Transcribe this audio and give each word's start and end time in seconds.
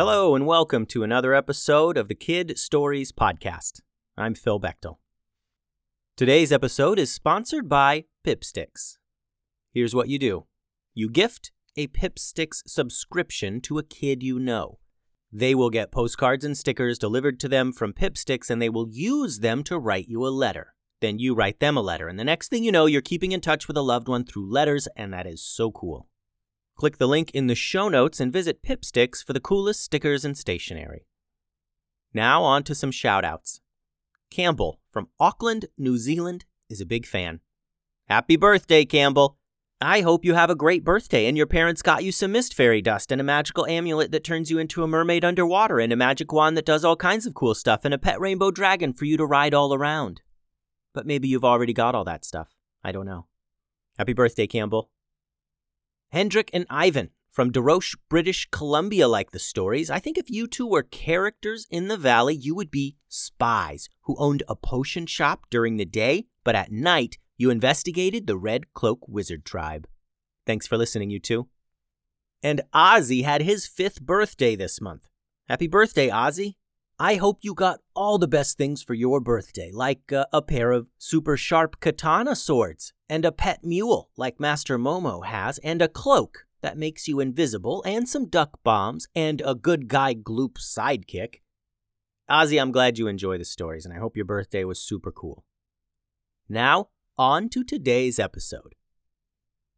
Hello, 0.00 0.34
and 0.34 0.46
welcome 0.46 0.86
to 0.86 1.02
another 1.02 1.34
episode 1.34 1.98
of 1.98 2.08
the 2.08 2.14
Kid 2.14 2.58
Stories 2.58 3.12
Podcast. 3.12 3.82
I'm 4.16 4.34
Phil 4.34 4.58
Bechtel. 4.58 4.96
Today's 6.16 6.52
episode 6.52 6.98
is 6.98 7.12
sponsored 7.12 7.68
by 7.68 8.04
Pipsticks. 8.26 8.96
Here's 9.74 9.94
what 9.94 10.08
you 10.08 10.18
do 10.18 10.46
you 10.94 11.10
gift 11.10 11.52
a 11.76 11.86
Pipsticks 11.88 12.62
subscription 12.66 13.60
to 13.60 13.76
a 13.76 13.82
kid 13.82 14.22
you 14.22 14.38
know. 14.38 14.78
They 15.32 15.54
will 15.54 15.70
get 15.70 15.92
postcards 15.92 16.44
and 16.44 16.58
stickers 16.58 16.98
delivered 16.98 17.38
to 17.40 17.48
them 17.48 17.72
from 17.72 17.92
Pipsticks, 17.92 18.50
and 18.50 18.60
they 18.60 18.68
will 18.68 18.88
use 18.90 19.38
them 19.38 19.62
to 19.64 19.78
write 19.78 20.08
you 20.08 20.26
a 20.26 20.28
letter. 20.28 20.74
Then 21.00 21.18
you 21.18 21.34
write 21.34 21.60
them 21.60 21.76
a 21.76 21.82
letter, 21.82 22.08
and 22.08 22.18
the 22.18 22.24
next 22.24 22.48
thing 22.48 22.64
you 22.64 22.72
know, 22.72 22.86
you're 22.86 23.00
keeping 23.00 23.32
in 23.32 23.40
touch 23.40 23.68
with 23.68 23.76
a 23.76 23.82
loved 23.82 24.08
one 24.08 24.24
through 24.24 24.50
letters, 24.50 24.88
and 24.96 25.12
that 25.12 25.26
is 25.26 25.42
so 25.42 25.70
cool. 25.70 26.08
Click 26.76 26.98
the 26.98 27.08
link 27.08 27.30
in 27.32 27.46
the 27.46 27.54
show 27.54 27.88
notes 27.88 28.20
and 28.20 28.32
visit 28.32 28.62
Pipsticks 28.62 29.24
for 29.24 29.32
the 29.32 29.40
coolest 29.40 29.82
stickers 29.82 30.24
and 30.24 30.36
stationery. 30.36 31.06
Now, 32.12 32.42
on 32.42 32.64
to 32.64 32.74
some 32.74 32.90
shoutouts. 32.90 33.60
Campbell 34.30 34.80
from 34.90 35.08
Auckland, 35.18 35.66
New 35.78 35.96
Zealand, 35.96 36.44
is 36.68 36.80
a 36.80 36.86
big 36.86 37.06
fan. 37.06 37.40
Happy 38.08 38.36
birthday, 38.36 38.84
Campbell! 38.84 39.39
I 39.82 40.02
hope 40.02 40.26
you 40.26 40.34
have 40.34 40.50
a 40.50 40.54
great 40.54 40.84
birthday 40.84 41.24
and 41.24 41.38
your 41.38 41.46
parents 41.46 41.80
got 41.80 42.04
you 42.04 42.12
some 42.12 42.32
mist 42.32 42.52
fairy 42.52 42.82
dust 42.82 43.10
and 43.10 43.18
a 43.18 43.24
magical 43.24 43.64
amulet 43.64 44.12
that 44.12 44.22
turns 44.22 44.50
you 44.50 44.58
into 44.58 44.82
a 44.82 44.86
mermaid 44.86 45.24
underwater 45.24 45.80
and 45.80 45.90
a 45.90 45.96
magic 45.96 46.30
wand 46.34 46.54
that 46.58 46.66
does 46.66 46.84
all 46.84 46.96
kinds 46.96 47.24
of 47.24 47.32
cool 47.32 47.54
stuff 47.54 47.86
and 47.86 47.94
a 47.94 47.98
pet 47.98 48.20
rainbow 48.20 48.50
dragon 48.50 48.92
for 48.92 49.06
you 49.06 49.16
to 49.16 49.24
ride 49.24 49.54
all 49.54 49.72
around. 49.72 50.20
But 50.92 51.06
maybe 51.06 51.28
you've 51.28 51.46
already 51.46 51.72
got 51.72 51.94
all 51.94 52.04
that 52.04 52.26
stuff. 52.26 52.50
I 52.84 52.92
don't 52.92 53.06
know. 53.06 53.26
Happy 53.96 54.12
birthday, 54.12 54.46
Campbell. 54.46 54.90
Hendrik 56.10 56.50
and 56.52 56.66
Ivan 56.68 57.08
from 57.30 57.50
Desroches, 57.50 57.96
British 58.10 58.48
Columbia 58.50 59.08
like 59.08 59.30
the 59.30 59.38
stories. 59.38 59.88
I 59.88 59.98
think 59.98 60.18
if 60.18 60.28
you 60.28 60.46
two 60.46 60.66
were 60.66 60.82
characters 60.82 61.66
in 61.70 61.88
the 61.88 61.96
valley, 61.96 62.34
you 62.34 62.54
would 62.54 62.70
be 62.70 62.96
spies 63.08 63.88
who 64.02 64.16
owned 64.18 64.42
a 64.46 64.56
potion 64.56 65.06
shop 65.06 65.46
during 65.48 65.78
the 65.78 65.86
day, 65.86 66.26
but 66.44 66.54
at 66.54 66.70
night 66.70 67.16
you 67.40 67.48
investigated 67.48 68.26
the 68.26 68.36
Red 68.36 68.74
Cloak 68.74 69.08
Wizard 69.08 69.46
tribe. 69.46 69.88
Thanks 70.46 70.66
for 70.66 70.76
listening, 70.76 71.08
you 71.08 71.18
two. 71.18 71.48
And 72.42 72.60
Ozzy 72.74 73.24
had 73.24 73.40
his 73.40 73.66
fifth 73.66 74.02
birthday 74.02 74.56
this 74.56 74.78
month. 74.78 75.08
Happy 75.48 75.66
birthday, 75.66 76.10
Ozzy. 76.10 76.56
I 76.98 77.14
hope 77.14 77.38
you 77.40 77.54
got 77.54 77.80
all 77.96 78.18
the 78.18 78.28
best 78.28 78.58
things 78.58 78.82
for 78.82 78.92
your 78.92 79.20
birthday, 79.20 79.70
like 79.72 80.12
uh, 80.12 80.26
a 80.34 80.42
pair 80.42 80.70
of 80.70 80.88
super 80.98 81.38
sharp 81.38 81.80
katana 81.80 82.36
swords, 82.36 82.92
and 83.08 83.24
a 83.24 83.32
pet 83.32 83.64
mule 83.64 84.10
like 84.18 84.38
Master 84.38 84.78
Momo 84.78 85.24
has, 85.24 85.56
and 85.60 85.80
a 85.80 85.88
cloak 85.88 86.44
that 86.60 86.76
makes 86.76 87.08
you 87.08 87.20
invisible, 87.20 87.82
and 87.86 88.06
some 88.06 88.28
duck 88.28 88.58
bombs, 88.62 89.08
and 89.14 89.40
a 89.46 89.54
good 89.54 89.88
guy 89.88 90.14
gloop 90.14 90.58
sidekick. 90.58 91.36
Ozzy, 92.30 92.60
I'm 92.60 92.70
glad 92.70 92.98
you 92.98 93.06
enjoy 93.06 93.38
the 93.38 93.46
stories, 93.46 93.86
and 93.86 93.94
I 93.94 93.98
hope 93.98 94.14
your 94.14 94.26
birthday 94.26 94.64
was 94.64 94.78
super 94.78 95.10
cool. 95.10 95.46
Now, 96.46 96.90
on 97.20 97.50
to 97.50 97.62
today's 97.62 98.18
episode. 98.18 98.74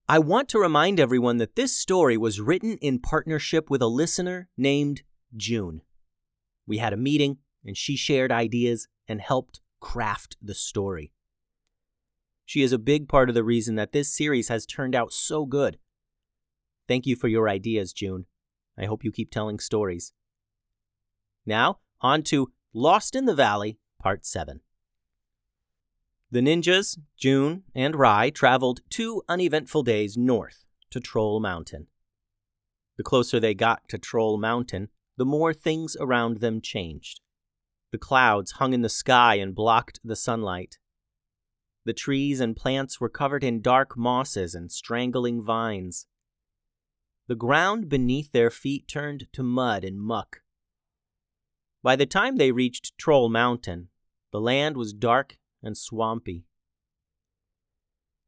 I 0.08 0.20
want 0.20 0.48
to 0.50 0.60
remind 0.60 1.00
everyone 1.00 1.38
that 1.38 1.56
this 1.56 1.76
story 1.76 2.16
was 2.16 2.40
written 2.40 2.76
in 2.76 3.00
partnership 3.00 3.68
with 3.68 3.82
a 3.82 3.88
listener 3.88 4.48
named 4.56 5.02
June. 5.36 5.80
We 6.68 6.78
had 6.78 6.92
a 6.92 6.96
meeting, 6.96 7.38
and 7.64 7.76
she 7.76 7.96
shared 7.96 8.30
ideas 8.30 8.86
and 9.08 9.20
helped 9.20 9.60
craft 9.80 10.36
the 10.40 10.54
story. 10.54 11.10
She 12.46 12.62
is 12.62 12.72
a 12.72 12.78
big 12.78 13.08
part 13.08 13.28
of 13.28 13.34
the 13.34 13.42
reason 13.42 13.74
that 13.74 13.90
this 13.90 14.16
series 14.16 14.46
has 14.46 14.64
turned 14.64 14.94
out 14.94 15.12
so 15.12 15.44
good. 15.44 15.78
Thank 16.86 17.06
you 17.06 17.16
for 17.16 17.26
your 17.26 17.48
ideas, 17.48 17.92
June. 17.92 18.26
I 18.78 18.84
hope 18.84 19.02
you 19.02 19.10
keep 19.10 19.32
telling 19.32 19.58
stories. 19.58 20.12
Now, 21.44 21.80
on 22.00 22.22
to 22.24 22.52
Lost 22.72 23.16
in 23.16 23.24
the 23.24 23.34
Valley, 23.34 23.80
Part 24.00 24.24
7. 24.24 24.60
The 26.32 26.40
ninjas, 26.40 26.98
June, 27.18 27.64
and 27.74 27.94
Rye 27.94 28.30
traveled 28.30 28.80
two 28.88 29.22
uneventful 29.28 29.82
days 29.82 30.16
north 30.16 30.64
to 30.90 30.98
Troll 30.98 31.40
Mountain. 31.40 31.88
The 32.96 33.02
closer 33.02 33.38
they 33.38 33.52
got 33.52 33.86
to 33.90 33.98
Troll 33.98 34.38
Mountain, 34.38 34.88
the 35.18 35.26
more 35.26 35.52
things 35.52 35.94
around 36.00 36.38
them 36.38 36.62
changed. 36.62 37.20
The 37.90 37.98
clouds 37.98 38.52
hung 38.52 38.72
in 38.72 38.80
the 38.80 38.88
sky 38.88 39.34
and 39.34 39.54
blocked 39.54 40.00
the 40.02 40.16
sunlight. 40.16 40.78
The 41.84 41.92
trees 41.92 42.40
and 42.40 42.56
plants 42.56 42.98
were 42.98 43.10
covered 43.10 43.44
in 43.44 43.60
dark 43.60 43.94
mosses 43.98 44.54
and 44.54 44.72
strangling 44.72 45.42
vines. 45.42 46.06
The 47.28 47.34
ground 47.34 47.90
beneath 47.90 48.32
their 48.32 48.50
feet 48.50 48.88
turned 48.88 49.26
to 49.34 49.42
mud 49.42 49.84
and 49.84 50.00
muck. 50.00 50.38
By 51.82 51.94
the 51.94 52.06
time 52.06 52.36
they 52.36 52.52
reached 52.52 52.96
Troll 52.96 53.28
Mountain, 53.28 53.90
the 54.30 54.40
land 54.40 54.78
was 54.78 54.94
dark 54.94 55.36
and 55.62 55.76
swampy. 55.76 56.44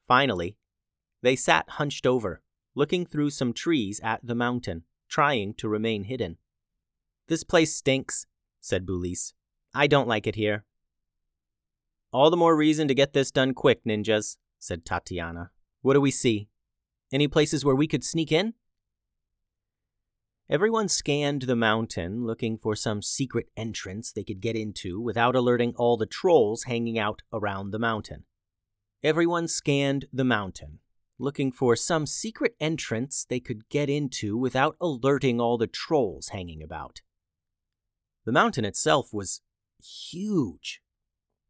Finally, 0.06 0.56
they 1.22 1.36
sat 1.36 1.68
hunched 1.70 2.06
over, 2.06 2.42
looking 2.74 3.06
through 3.06 3.30
some 3.30 3.52
trees 3.52 4.00
at 4.02 4.20
the 4.26 4.34
mountain, 4.34 4.84
trying 5.08 5.54
to 5.54 5.68
remain 5.68 6.04
hidden. 6.04 6.36
This 7.28 7.44
place 7.44 7.74
stinks, 7.74 8.26
said 8.60 8.86
Bulis. 8.86 9.32
I 9.74 9.86
don't 9.86 10.08
like 10.08 10.26
it 10.26 10.34
here. 10.34 10.64
All 12.12 12.30
the 12.30 12.36
more 12.36 12.54
reason 12.54 12.86
to 12.88 12.94
get 12.94 13.12
this 13.12 13.30
done 13.30 13.54
quick, 13.54 13.84
ninjas, 13.84 14.36
said 14.58 14.84
Tatiana. 14.84 15.50
What 15.82 15.94
do 15.94 16.00
we 16.00 16.10
see? 16.10 16.48
Any 17.12 17.28
places 17.28 17.64
where 17.64 17.74
we 17.74 17.88
could 17.88 18.04
sneak 18.04 18.30
in? 18.30 18.54
Everyone 20.50 20.88
scanned 20.88 21.42
the 21.42 21.56
mountain, 21.56 22.26
looking 22.26 22.58
for 22.58 22.76
some 22.76 23.00
secret 23.00 23.48
entrance 23.56 24.12
they 24.12 24.22
could 24.22 24.42
get 24.42 24.54
into 24.54 25.00
without 25.00 25.34
alerting 25.34 25.72
all 25.76 25.96
the 25.96 26.04
trolls 26.04 26.64
hanging 26.64 26.98
out 26.98 27.22
around 27.32 27.70
the 27.70 27.78
mountain. 27.78 28.24
Everyone 29.02 29.48
scanned 29.48 30.04
the 30.12 30.24
mountain, 30.24 30.80
looking 31.18 31.50
for 31.50 31.76
some 31.76 32.04
secret 32.04 32.56
entrance 32.60 33.24
they 33.26 33.40
could 33.40 33.70
get 33.70 33.88
into 33.88 34.36
without 34.36 34.76
alerting 34.82 35.40
all 35.40 35.56
the 35.56 35.66
trolls 35.66 36.28
hanging 36.28 36.62
about. 36.62 37.00
The 38.26 38.32
mountain 38.32 38.66
itself 38.66 39.14
was 39.14 39.40
huge. 39.82 40.82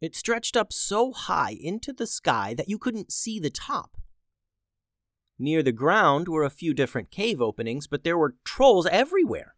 It 0.00 0.14
stretched 0.14 0.56
up 0.56 0.72
so 0.72 1.10
high 1.12 1.56
into 1.60 1.92
the 1.92 2.06
sky 2.06 2.54
that 2.54 2.68
you 2.68 2.78
couldn't 2.78 3.10
see 3.10 3.40
the 3.40 3.50
top. 3.50 3.96
Near 5.38 5.62
the 5.62 5.72
ground 5.72 6.28
were 6.28 6.44
a 6.44 6.50
few 6.50 6.74
different 6.74 7.10
cave 7.10 7.40
openings, 7.40 7.86
but 7.86 8.04
there 8.04 8.18
were 8.18 8.36
trolls 8.44 8.86
everywhere. 8.86 9.54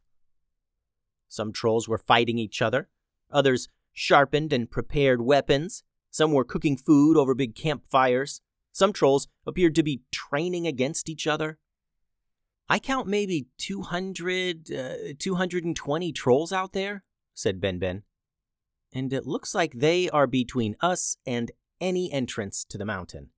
Some 1.29 1.53
trolls 1.53 1.89
were 1.89 1.99
fighting 1.99 2.39
each 2.39 2.63
other, 2.63 2.89
others 3.31 3.69
sharpened 3.93 4.53
and 4.53 4.71
prepared 4.71 5.23
weapons, 5.23 5.83
some 6.11 6.33
were 6.33 6.45
cooking 6.45 6.77
food 6.77 7.17
over 7.17 7.35
big 7.35 7.55
campfires, 7.55 8.41
some 8.73 8.93
trolls 8.93 9.29
appeared 9.47 9.75
to 9.75 9.83
be 9.83 10.03
training 10.11 10.67
against 10.67 11.09
each 11.09 11.27
other. 11.27 11.59
I 12.69 12.79
count 12.79 13.07
maybe 13.07 13.49
200, 13.59 14.73
uh, 14.73 14.95
220 15.19 16.13
trolls 16.13 16.53
out 16.53 16.73
there, 16.73 17.05
said 17.35 17.61
Ben 17.61 17.79
Ben. 17.79 18.03
And 18.93 19.13
it 19.13 19.27
looks 19.27 19.55
like 19.55 19.75
they 19.75 20.09
are 20.11 20.27
between 20.27 20.77
us 20.81 21.17
and 21.27 21.51
any 21.81 22.11
entrance 22.11 22.65
to 22.71 22.79
the 22.79 22.85
mountain. 22.85 23.31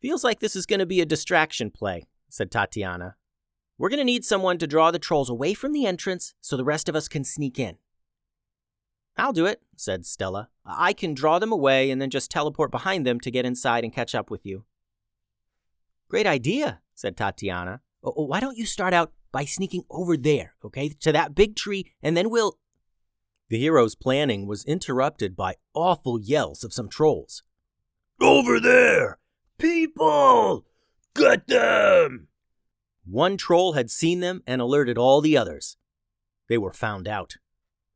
Feels 0.00 0.24
like 0.24 0.40
this 0.40 0.56
is 0.56 0.66
going 0.66 0.78
to 0.78 0.86
be 0.86 1.00
a 1.00 1.06
distraction 1.06 1.70
play, 1.70 2.06
said 2.28 2.50
Tatiana. 2.50 3.16
We're 3.76 3.90
going 3.90 3.98
to 3.98 4.04
need 4.04 4.24
someone 4.24 4.58
to 4.58 4.66
draw 4.66 4.90
the 4.90 4.98
trolls 4.98 5.28
away 5.30 5.54
from 5.54 5.72
the 5.72 5.86
entrance 5.86 6.34
so 6.40 6.56
the 6.56 6.64
rest 6.64 6.88
of 6.88 6.96
us 6.96 7.08
can 7.08 7.24
sneak 7.24 7.58
in. 7.58 7.76
I'll 9.16 9.32
do 9.32 9.46
it, 9.46 9.60
said 9.76 10.06
Stella. 10.06 10.48
I 10.64 10.92
can 10.92 11.14
draw 11.14 11.38
them 11.38 11.52
away 11.52 11.90
and 11.90 12.00
then 12.00 12.10
just 12.10 12.30
teleport 12.30 12.70
behind 12.70 13.06
them 13.06 13.20
to 13.20 13.30
get 13.30 13.44
inside 13.44 13.84
and 13.84 13.92
catch 13.92 14.14
up 14.14 14.30
with 14.30 14.46
you. 14.46 14.64
Great 16.08 16.26
idea, 16.26 16.80
said 16.94 17.16
Tatiana. 17.16 17.80
Oh, 18.02 18.14
oh, 18.16 18.24
why 18.24 18.40
don't 18.40 18.56
you 18.56 18.66
start 18.66 18.94
out 18.94 19.12
by 19.32 19.44
sneaking 19.44 19.84
over 19.90 20.16
there, 20.16 20.54
okay, 20.64 20.88
to 21.00 21.12
that 21.12 21.34
big 21.34 21.56
tree, 21.56 21.92
and 22.02 22.16
then 22.16 22.30
we'll. 22.30 22.58
The 23.48 23.58
hero's 23.58 23.94
planning 23.94 24.46
was 24.46 24.64
interrupted 24.64 25.36
by 25.36 25.56
awful 25.74 26.18
yells 26.18 26.64
of 26.64 26.72
some 26.72 26.88
trolls. 26.88 27.42
Over 28.20 28.58
there! 28.58 29.19
People! 29.60 30.64
Get 31.14 31.46
them! 31.46 32.28
One 33.04 33.36
troll 33.36 33.74
had 33.74 33.90
seen 33.90 34.20
them 34.20 34.42
and 34.46 34.60
alerted 34.60 34.96
all 34.96 35.20
the 35.20 35.36
others. 35.36 35.76
They 36.48 36.58
were 36.58 36.72
found 36.72 37.06
out. 37.06 37.36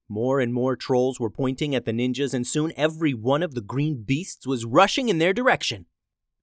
More 0.08 0.40
and 0.40 0.52
more 0.52 0.76
trolls 0.76 1.18
were 1.18 1.30
pointing 1.30 1.74
at 1.74 1.86
the 1.86 1.92
ninjas, 1.92 2.34
and 2.34 2.46
soon 2.46 2.72
every 2.76 3.14
one 3.14 3.42
of 3.42 3.54
the 3.54 3.60
green 3.60 4.02
beasts 4.02 4.46
was 4.46 4.64
rushing 4.64 5.08
in 5.08 5.18
their 5.18 5.32
direction. 5.32 5.86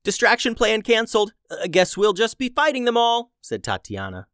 Distraction 0.04 0.56
plan 0.56 0.82
cancelled. 0.82 1.34
I 1.52 1.64
uh, 1.64 1.68
guess 1.70 1.96
we'll 1.96 2.14
just 2.14 2.40
be 2.40 2.50
fighting 2.50 2.86
them 2.86 2.98
all, 2.98 3.32
said 3.40 3.64
Tatiana. 3.64 4.28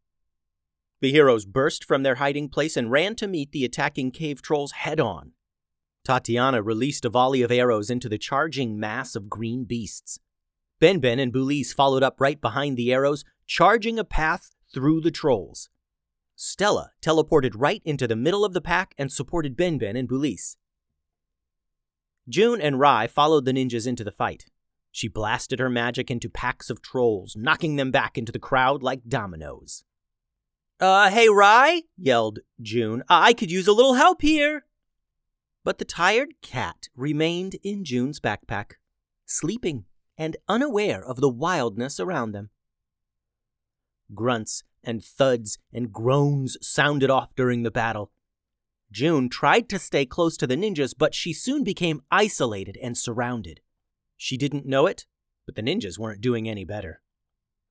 The 1.01 1.12
heroes 1.12 1.45
burst 1.45 1.84
from 1.84 2.04
their 2.04 2.16
hiding 2.16 2.50
place 2.50 2.78
and 2.78 2.89
ran 2.89 3.16
to 3.18 3.28
meet 3.28 3.51
the 3.51 3.66
attacking 3.66 4.12
cave 4.12 4.42
trolls 4.42 4.72
head 4.72 5.00
on. 5.00 5.34
Tatiana 6.06 6.62
released 6.62 7.04
a 7.04 7.10
volley 7.10 7.42
of 7.42 7.51
arrows 7.51 7.89
into 7.89 8.07
the 8.07 8.18
charging 8.18 8.80
mass 8.80 9.13
of 9.16 9.30
green 9.30 9.66
beasts. 9.66 10.19
Ben 10.79 11.00
Ben 11.00 11.19
and 11.19 11.33
Bulis 11.33 11.74
followed 11.74 12.03
up 12.03 12.21
right 12.21 12.39
behind 12.39 12.77
the 12.77 12.94
arrows, 12.94 13.25
charging 13.47 13.97
a 13.97 14.03
path 14.03 14.51
through 14.71 15.01
the 15.01 15.12
trolls. 15.12 15.69
Stella 16.35 16.91
teleported 17.01 17.53
right 17.56 17.81
into 17.83 18.07
the 18.07 18.15
middle 18.15 18.45
of 18.45 18.53
the 18.53 18.62
pack 18.62 18.94
and 18.97 19.12
supported 19.12 19.57
Ben 19.57 19.79
Ben 19.79 19.95
and 19.95 20.07
Bulis. 20.07 20.56
June 22.29 22.62
and 22.62 22.79
Rye 22.79 23.07
followed 23.07 23.45
the 23.45 23.53
ninjas 23.53 23.88
into 23.88 24.03
the 24.03 24.12
fight. 24.12 24.45
She 24.91 25.07
blasted 25.07 25.59
her 25.59 25.69
magic 25.69 26.12
into 26.12 26.29
packs 26.29 26.69
of 26.69 26.81
trolls, 26.81 27.35
knocking 27.35 27.75
them 27.75 27.89
back 27.89 28.18
into 28.18 28.31
the 28.31 28.39
crowd 28.39 28.83
like 28.83 29.07
dominoes. 29.07 29.83
Uh, 30.79 31.09
hey, 31.09 31.27
Rye, 31.27 31.83
yelled 31.97 32.39
June. 32.62 33.03
I 33.09 33.33
could 33.33 33.50
use 33.50 33.68
a 33.68 33.74
little 33.74 33.95
help 33.95 34.21
here. 34.21 34.65
But 35.63 35.79
the 35.79 35.85
tired 35.85 36.33
cat 36.41 36.89
remained 36.95 37.56
in 37.63 37.83
June's 37.83 38.19
backpack, 38.19 38.74
sleeping 39.25 39.85
and 40.18 40.38
unaware 40.48 41.04
of 41.04 41.22
the 41.22 41.30
wildness 41.30 42.00
around 42.00 42.31
them. 42.31 42.50
Grunts 44.14 44.64
and 44.84 45.04
thuds 45.04 45.58
and 45.74 45.92
groans 45.92 46.58
sounded 46.62 47.10
off 47.10 47.36
during 47.36 47.64
the 47.64 47.72
battle. 47.72 48.12
June 48.92 49.28
tried 49.30 49.68
to 49.69 49.80
stay 49.80 50.06
close 50.06 50.38
to 50.38 50.48
the 50.48 50.56
ninjas, 50.56 50.94
but 50.98 51.14
she 51.14 51.34
soon 51.34 51.64
became 51.64 52.02
isolated 52.10 52.78
and 52.81 52.98
surrounded. 52.98 53.60
She 54.16 54.38
didn't 54.38 54.66
know 54.66 54.88
it, 54.88 55.06
but 55.46 55.56
the 55.56 55.62
ninjas 55.62 56.00
weren't 56.00 56.22
doing 56.22 56.48
any 56.48 56.63
better. 56.63 57.02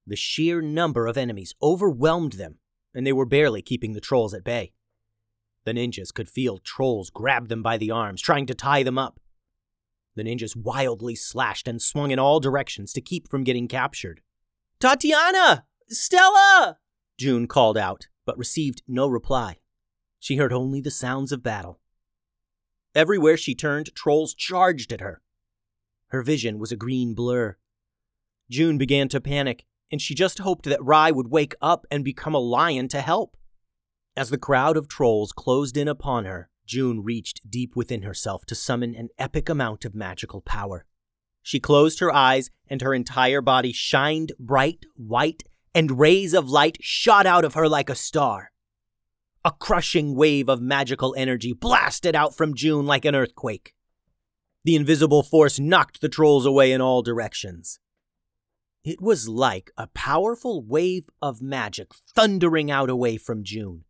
The 0.06 0.16
sheer 0.16 0.60
number 0.60 1.06
of 1.06 1.16
enemies 1.16 1.54
overwhelmed 1.62 2.34
them, 2.34 2.58
and 2.94 3.06
they 3.06 3.12
were 3.12 3.26
barely 3.26 3.62
keeping 3.62 3.92
the 3.92 4.00
trolls 4.00 4.34
at 4.34 4.44
bay. 4.44 4.72
The 5.64 5.72
ninjas 5.72 6.14
could 6.14 6.28
feel 6.28 6.58
trolls 6.58 7.10
grab 7.10 7.48
them 7.48 7.62
by 7.62 7.76
the 7.76 7.90
arms, 7.90 8.22
trying 8.22 8.46
to 8.46 8.54
tie 8.54 8.84
them 8.84 8.98
up. 8.98 9.18
The 10.16 10.24
ninjas 10.24 10.56
wildly 10.56 11.14
slashed 11.14 11.68
and 11.68 11.80
swung 11.80 12.10
in 12.10 12.18
all 12.18 12.40
directions 12.40 12.92
to 12.94 13.02
keep 13.02 13.28
from 13.28 13.44
getting 13.44 13.68
captured. 13.68 14.22
Tatiana! 14.80 15.66
Stella! 15.88 16.78
June 17.18 17.46
called 17.46 17.78
out, 17.78 18.08
but 18.24 18.38
received 18.38 18.82
no 18.88 19.06
reply. 19.06 19.58
She 20.18 20.36
heard 20.36 20.52
only 20.52 20.80
the 20.80 20.90
sounds 20.90 21.32
of 21.32 21.42
battle. 21.42 21.80
Everywhere 22.94 23.36
she 23.36 23.54
turned, 23.54 23.94
trolls 23.94 24.34
charged 24.34 24.90
at 24.90 25.02
her. 25.02 25.20
Her 26.08 26.22
vision 26.22 26.58
was 26.58 26.72
a 26.72 26.76
green 26.76 27.14
blur. 27.14 27.58
June 28.50 28.78
began 28.78 29.08
to 29.08 29.20
panic, 29.20 29.66
and 29.92 30.00
she 30.00 30.14
just 30.14 30.38
hoped 30.38 30.64
that 30.64 30.82
Rye 30.82 31.10
would 31.10 31.28
wake 31.28 31.54
up 31.60 31.86
and 31.90 32.02
become 32.02 32.34
a 32.34 32.38
lion 32.38 32.88
to 32.88 33.02
help. 33.02 33.36
As 34.16 34.30
the 34.30 34.38
crowd 34.38 34.78
of 34.78 34.88
trolls 34.88 35.32
closed 35.32 35.76
in 35.76 35.88
upon 35.88 36.24
her, 36.24 36.48
June 36.66 37.02
reached 37.02 37.48
deep 37.48 37.76
within 37.76 38.02
herself 38.02 38.44
to 38.46 38.54
summon 38.54 38.94
an 38.94 39.08
epic 39.18 39.48
amount 39.48 39.84
of 39.84 39.94
magical 39.94 40.40
power. 40.40 40.84
She 41.42 41.60
closed 41.60 42.00
her 42.00 42.12
eyes, 42.12 42.50
and 42.68 42.82
her 42.82 42.92
entire 42.92 43.40
body 43.40 43.72
shined 43.72 44.32
bright 44.38 44.84
white 44.96 45.44
and 45.74 45.98
rays 45.98 46.34
of 46.34 46.50
light 46.50 46.78
shot 46.80 47.24
out 47.24 47.44
of 47.44 47.54
her 47.54 47.68
like 47.68 47.88
a 47.88 47.94
star. 47.94 48.50
A 49.44 49.52
crushing 49.52 50.16
wave 50.16 50.48
of 50.48 50.60
magical 50.60 51.14
energy 51.16 51.52
blasted 51.52 52.16
out 52.16 52.36
from 52.36 52.54
June 52.54 52.84
like 52.84 53.04
an 53.04 53.14
earthquake. 53.14 53.74
The 54.64 54.74
invisible 54.74 55.22
force 55.22 55.60
knocked 55.60 56.00
the 56.00 56.08
trolls 56.08 56.44
away 56.44 56.72
in 56.72 56.80
all 56.80 57.02
directions. 57.02 57.78
It 58.82 59.00
was 59.00 59.28
like 59.28 59.70
a 59.76 59.86
powerful 59.88 60.64
wave 60.64 61.08
of 61.22 61.40
magic 61.40 61.94
thundering 61.94 62.70
out 62.70 62.90
away 62.90 63.16
from 63.16 63.44
June. 63.44 63.84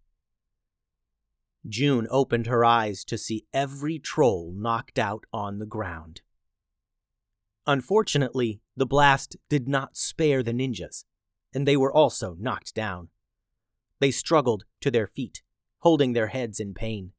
June 1.69 2.07
opened 2.11 2.47
her 2.47 2.65
eyes 2.65 3.05
to 3.05 3.19
see 3.19 3.47
every 3.53 3.99
troll 3.99 4.53
knocked 4.55 4.99
out 4.99 5.25
on 5.33 5.59
the 5.59 5.67
ground. 5.67 6.23
Unfortunately, 7.67 8.61
the 8.77 8.87
blast 8.87 9.37
did 9.49 9.69
not 9.69 9.97
spare 9.97 10.43
the 10.43 10.53
ninjas 10.53 11.05
and 11.57 11.67
they 11.67 11.77
were 11.77 11.93
also 11.93 12.37
knocked 12.39 12.75
down. 12.75 13.09
They 13.99 14.11
struggled 14.11 14.65
to 14.83 14.91
their 14.91 15.07
feet, 15.07 15.41
holding 15.79 16.13
their 16.13 16.27
heads 16.27 16.61
in 16.61 16.75
pain. 16.75 17.13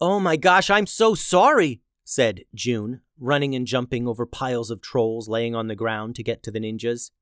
Oh 0.00 0.18
my 0.18 0.36
gosh, 0.36 0.70
I'm 0.70 0.88
so 0.88 1.14
sorry, 1.14 1.80
said 2.02 2.40
June, 2.52 3.02
running 3.16 3.54
and 3.54 3.64
jumping 3.64 4.08
over 4.08 4.26
piles 4.26 4.72
of 4.72 4.80
trolls 4.80 5.28
laying 5.28 5.54
on 5.54 5.68
the 5.68 5.76
ground 5.76 6.16
to 6.16 6.24
get 6.24 6.42
to 6.42 6.50
the 6.50 6.58
ninjas. 6.58 7.12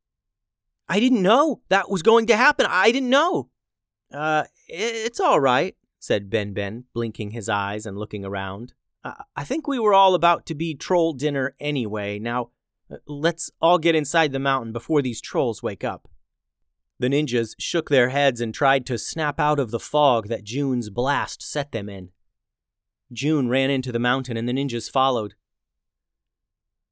I 0.88 1.00
didn't 1.00 1.22
know 1.22 1.60
that 1.68 1.90
was 1.90 2.02
going 2.02 2.26
to 2.28 2.36
happen. 2.36 2.64
I 2.66 2.92
didn't 2.92 3.10
know. 3.10 3.50
Uh, 4.10 4.44
it's 4.68 5.20
all 5.20 5.38
right, 5.38 5.76
said 6.02 6.28
Ben 6.28 6.52
Ben, 6.52 6.84
blinking 6.92 7.30
his 7.30 7.48
eyes 7.48 7.86
and 7.86 7.96
looking 7.96 8.24
around. 8.24 8.74
I 9.36 9.44
think 9.44 9.68
we 9.68 9.78
were 9.78 9.94
all 9.94 10.16
about 10.16 10.46
to 10.46 10.54
be 10.54 10.74
troll 10.74 11.12
dinner 11.12 11.54
anyway. 11.60 12.18
Now, 12.18 12.50
uh, 12.90 12.96
let's 13.06 13.52
all 13.60 13.78
get 13.78 13.94
inside 13.94 14.32
the 14.32 14.40
mountain 14.40 14.72
before 14.72 15.00
these 15.00 15.20
trolls 15.20 15.62
wake 15.62 15.84
up. 15.84 16.08
The 16.98 17.08
ninjas 17.08 17.54
shook 17.58 17.88
their 17.88 18.08
heads 18.08 18.40
and 18.40 18.52
tried 18.52 18.84
to 18.86 18.98
snap 18.98 19.38
out 19.38 19.60
of 19.60 19.70
the 19.70 19.78
fog 19.78 20.26
that 20.26 20.42
June's 20.42 20.90
blast 20.90 21.40
set 21.40 21.70
them 21.70 21.88
in. 21.88 22.10
June 23.12 23.48
ran 23.48 23.70
into 23.70 23.92
the 23.92 24.00
mountain 24.00 24.36
and 24.36 24.48
the 24.48 24.52
ninjas 24.52 24.90
followed. 24.90 25.34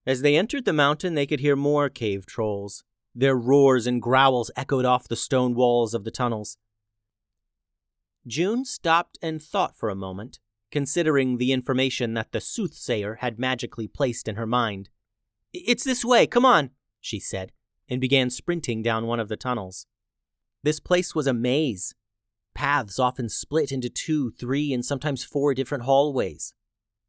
As 0.07 0.23
they 0.23 0.37
entered 0.37 0.67
the 0.67 0.73
mountain, 0.73 1.15
they 1.15 1.27
could 1.27 1.41
hear 1.41 1.57
more 1.57 1.89
cave 1.89 2.27
trolls. 2.27 2.85
Their 3.13 3.37
roars 3.37 3.89
and 3.89 4.01
growls 4.01 4.53
echoed 4.57 4.85
off 4.85 5.09
the 5.09 5.17
stone 5.17 5.55
walls 5.55 5.95
of 5.95 6.05
the 6.05 6.13
tunnels. 6.13 6.57
June 8.27 8.65
stopped 8.65 9.19
and 9.23 9.43
thought 9.43 9.77
for 9.77 9.89
a 9.89 9.95
moment, 9.95 10.39
considering 10.71 11.39
the 11.39 11.53
information 11.53 12.15
that 12.15 12.33
the 12.33 12.41
soothsayer 12.41 13.17
had 13.17 13.39
magically 13.39 13.89
placed 13.89 14.29
in 14.29 14.37
her 14.37 14.47
mind. 14.47 14.89
It's 15.53 15.85
this 15.85 16.05
way, 16.05 16.27
come 16.27 16.45
on, 16.45 16.71
she 17.01 17.19
said, 17.19 17.53
and 17.89 18.01
began 18.01 18.31
sprinting 18.31 18.83
down 18.83 19.07
one 19.07 19.21
of 19.21 19.29
the 19.29 19.37
tunnels. 19.37 19.87
This 20.63 20.81
place 20.81 21.15
was 21.15 21.27
a 21.27 21.35
maze. 21.35 21.95
Paths 22.55 22.99
often 22.99 23.29
split 23.29 23.73
into 23.73 23.89
two, 23.89 24.33
three, 24.33 24.73
and 24.73 24.85
sometimes 24.85 25.25
four 25.25 25.55
different 25.55 25.85
hallways. 25.85 26.55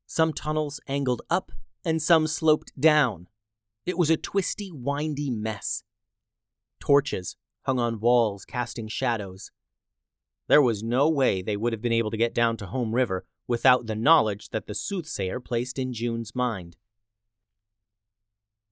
Some 0.08 0.34
tunnels 0.34 0.80
angled 0.88 1.22
up 1.30 1.52
and 1.84 2.02
some 2.02 2.28
sloped 2.28 2.72
down. 2.80 3.28
It 3.86 3.98
was 3.98 4.10
a 4.10 4.18
twisty, 4.18 4.72
windy 4.72 5.30
mess. 5.30 5.84
Torches 6.80 7.36
hung 7.64 7.80
on 7.80 8.00
walls, 8.00 8.46
casting 8.46 8.88
shadows. 8.88 9.52
There 10.52 10.62
was 10.62 10.84
no 10.84 11.08
way 11.08 11.42
they 11.42 11.56
would 11.56 11.72
have 11.72 11.82
been 11.82 11.94
able 11.94 12.12
to 12.12 12.18
get 12.18 12.34
down 12.34 12.58
to 12.58 12.66
Home 12.66 12.94
River 12.94 13.24
without 13.48 13.86
the 13.86 13.96
knowledge 13.96 14.50
that 14.50 14.68
the 14.68 14.76
soothsayer 14.76 15.40
placed 15.40 15.80
in 15.80 15.94
June's 15.94 16.36
mind. 16.36 16.76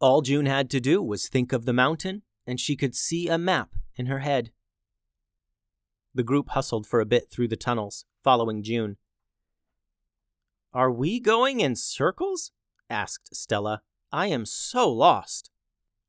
All 0.01 0.21
June 0.21 0.45
had 0.45 0.69
to 0.71 0.81
do 0.81 1.01
was 1.01 1.29
think 1.29 1.53
of 1.53 1.63
the 1.63 1.71
mountain, 1.71 2.23
and 2.45 2.59
she 2.59 2.75
could 2.75 2.95
see 2.95 3.29
a 3.29 3.37
map 3.37 3.69
in 3.95 4.07
her 4.07 4.19
head. 4.19 4.51
The 6.13 6.21
group 6.21 6.49
hustled 6.49 6.85
for 6.85 6.99
a 6.99 7.05
bit 7.05 7.31
through 7.31 7.47
the 7.47 7.55
tunnels, 7.55 8.03
following 8.21 8.61
June. 8.61 8.97
Are 10.73 10.91
we 10.91 11.21
going 11.21 11.61
in 11.61 11.77
circles? 11.77 12.51
asked 12.89 13.33
Stella. 13.33 13.83
I 14.11 14.27
am 14.27 14.45
so 14.45 14.91
lost. 14.91 15.49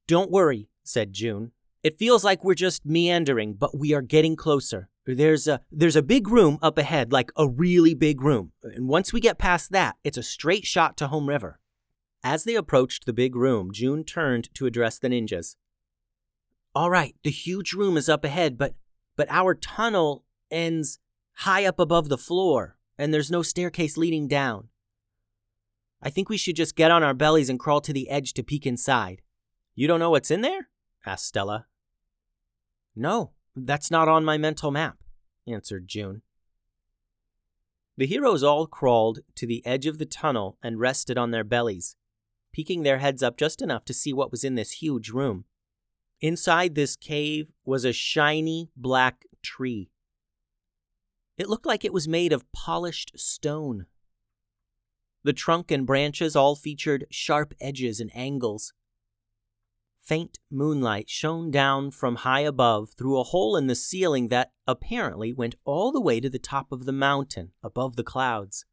Don't 0.09 0.33
worry, 0.33 0.69
said 0.83 1.13
June. 1.13 1.53
It 1.83 1.99
feels 1.99 2.25
like 2.25 2.45
we're 2.45 2.55
just 2.55 2.85
meandering, 2.85 3.55
but 3.55 3.79
we 3.79 3.95
are 3.95 4.03
getting 4.03 4.37
closer. 4.37 4.91
There's 5.07 5.49
a 5.49 5.61
there's 5.73 5.97
a 5.97 6.03
big 6.03 6.29
room 6.29 6.59
up 6.61 6.77
ahead, 6.77 7.11
like 7.11 7.33
a 7.37 7.49
really 7.49 7.95
big 7.95 8.21
room. 8.21 8.53
And 8.63 8.87
once 8.87 9.13
we 9.13 9.21
get 9.21 9.39
past 9.39 9.73
that, 9.73 9.97
it's 10.05 10.19
a 10.19 10.23
straight 10.23 10.67
shot 10.67 10.97
to 10.99 11.09
Home 11.09 11.29
River. 11.29 11.59
As 12.23 12.45
they 12.45 12.55
approached 12.55 13.07
the 13.07 13.15
big 13.15 13.35
room, 13.35 13.71
June 13.73 14.05
turned 14.05 14.53
to 14.55 14.67
address 14.67 14.99
the 14.99 15.09
ninjas. 15.09 15.57
All 16.75 16.91
right, 16.91 17.17
the 17.25 17.31
huge 17.31 17.73
room 17.73 17.97
is 17.97 18.11
up 18.11 18.25
ahead, 18.25 18.59
but 18.59 18.75
but 19.17 19.29
our 19.31 19.55
tunnel 19.55 20.25
ends 20.51 20.99
high 21.33 21.65
up 21.65 21.81
above 21.81 22.11
the 22.11 22.19
floor, 22.19 22.77
and 22.99 23.13
there's 23.13 23.31
no 23.31 23.43
staircase 23.43 23.97
leading 23.97 24.29
down. 24.29 24.69
I 26.03 26.11
think 26.11 26.29
we 26.29 26.37
should 26.37 26.57
just 26.57 26.77
get 26.77 26.91
on 26.91 27.03
our 27.03 27.15
bellies 27.15 27.49
and 27.49 27.59
crawl 27.59 27.81
to 27.83 27.93
the 27.93 28.11
edge 28.11 28.35
to 28.35 28.43
peek 28.43 28.67
inside. 28.67 29.23
You 29.75 29.89
don't 29.89 30.01
know 30.01 30.11
what's 30.11 30.31
in 30.31 30.43
there? 30.43 30.69
Asked 31.07 31.27
Stella. 31.27 31.67
No, 32.95 33.33
that's 33.57 33.91
not 33.91 34.09
on 34.09 34.25
my 34.25 34.39
mental 34.39 34.71
map, 34.71 34.99
answered 35.47 35.89
June. 35.89 36.23
The 37.97 38.07
heroes 38.07 38.43
all 38.43 38.67
crawled 38.67 39.21
to 39.35 39.47
the 39.47 39.65
edge 39.67 39.87
of 39.87 39.99
the 39.99 40.07
tunnel 40.07 40.57
and 40.63 40.81
rested 40.81 41.19
on 41.19 41.31
their 41.31 41.45
bellies, 41.45 41.97
peeking 42.53 42.83
their 42.83 42.99
heads 42.99 43.23
up 43.23 43.37
just 43.37 43.61
enough 43.61 43.85
to 43.87 43.95
see 43.95 44.13
what 44.13 44.31
was 44.31 44.45
in 44.45 44.55
this 44.55 44.73
huge 44.73 45.11
room. 45.11 45.45
Inside 46.21 46.75
this 46.75 46.97
cave 46.97 47.51
was 47.65 47.85
a 47.85 47.93
shiny 47.93 48.71
black 48.77 49.27
tree. 49.43 49.91
It 51.37 51.49
looked 51.49 51.67
like 51.67 51.85
it 51.85 51.93
was 51.93 52.07
made 52.09 52.33
of 52.33 52.51
polished 52.53 53.13
stone. 53.19 53.87
The 55.23 55.33
trunk 55.33 55.71
and 55.71 55.87
branches 55.87 56.37
all 56.37 56.57
featured 56.57 57.07
sharp 57.11 57.55
edges 57.61 58.01
and 58.01 58.11
angles. 58.15 58.73
Faint 60.01 60.39
moonlight 60.51 61.09
shone 61.09 61.51
down 61.51 61.91
from 61.91 62.17
high 62.17 62.41
above 62.41 62.91
through 62.97 63.21
a 63.21 63.25
hole 63.25 63.57
in 63.57 63.67
the 63.67 63.75
ceiling 63.75 64.29
that 64.29 64.53
apparently 64.67 65.33
went 65.33 65.55
all 65.65 65.93
the 65.93 66.01
way 66.01 66.19
to 66.21 66.31
the 66.31 66.39
top 66.39 66.73
of 66.73 66.85
the 66.85 66.93
mountain 66.93 67.53
above 67.63 67.97
the 67.97 68.03
clouds. 68.03 68.65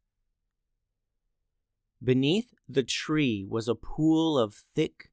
Beneath 2.02 2.54
the 2.68 2.82
tree 2.82 3.46
was 3.48 3.68
a 3.68 3.74
pool 3.74 4.38
of 4.38 4.54
thick, 4.74 5.10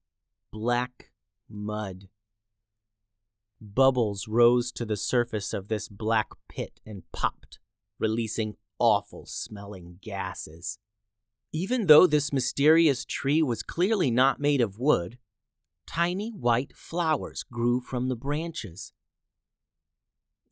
black 0.52 1.12
mud. 1.50 2.08
Bubbles 3.60 4.28
rose 4.28 4.72
to 4.72 4.86
the 4.86 4.98
surface 4.98 5.54
of 5.54 5.68
this 5.68 5.88
black 5.88 6.30
pit 6.48 6.80
and 6.86 7.04
popped, 7.12 7.60
releasing 8.00 8.56
awful 8.80 9.26
smelling 9.26 10.00
gases. 10.02 10.80
Even 11.52 11.88
though 11.88 12.06
this 12.06 12.34
mysterious 12.34 13.06
tree 13.06 13.42
was 13.42 13.64
clearly 13.64 14.12
not 14.12 14.40
made 14.40 14.62
of 14.62 14.78
wood, 14.80 15.18
tiny 15.88 16.30
white 16.30 16.76
flowers 16.76 17.44
grew 17.44 17.82
from 17.82 18.10
the 18.10 18.16
branches. 18.16 18.94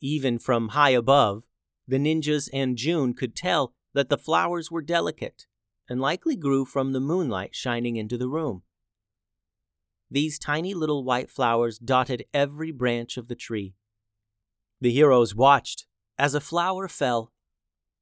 Even 0.00 0.38
from 0.38 0.68
high 0.68 0.90
above, 0.90 1.44
the 1.86 1.98
ninjas 1.98 2.48
and 2.52 2.76
June 2.76 3.14
could 3.14 3.36
tell 3.36 3.72
that 3.92 4.08
the 4.08 4.18
flowers 4.18 4.70
were 4.70 4.82
delicate 4.82 5.46
and 5.88 6.00
likely 6.00 6.36
grew 6.36 6.64
from 6.64 6.92
the 6.92 7.00
moonlight 7.00 7.54
shining 7.54 7.96
into 7.96 8.16
the 8.16 8.28
room. 8.28 8.62
These 10.10 10.38
tiny 10.38 10.74
little 10.74 11.04
white 11.04 11.30
flowers 11.30 11.78
dotted 11.78 12.24
every 12.32 12.70
branch 12.70 13.16
of 13.16 13.28
the 13.28 13.34
tree. 13.34 13.74
The 14.80 14.92
heroes 14.92 15.34
watched 15.34 15.86
as 16.18 16.34
a 16.34 16.40
flower 16.40 16.88
fell, 16.88 17.32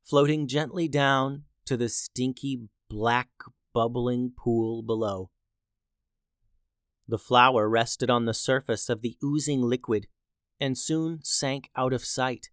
floating 0.05 0.47
gently 0.47 0.89
down 0.89 1.45
to 1.67 1.77
the 1.77 1.89
stinky 1.89 2.69
black 2.89 3.31
bubbling 3.73 4.33
pool 4.37 4.83
below. 4.83 5.31
The 7.09 7.19
flower 7.19 7.69
rested 7.69 8.11
on 8.11 8.25
the 8.25 8.35
surface 8.35 8.89
of 8.89 9.03
the 9.03 9.17
oozing 9.23 9.63
liquid 9.63 10.07
and 10.61 10.79
soon 10.79 11.21
sank 11.23 11.71
out 11.77 11.93
of 11.93 12.05
sight. 12.05 12.51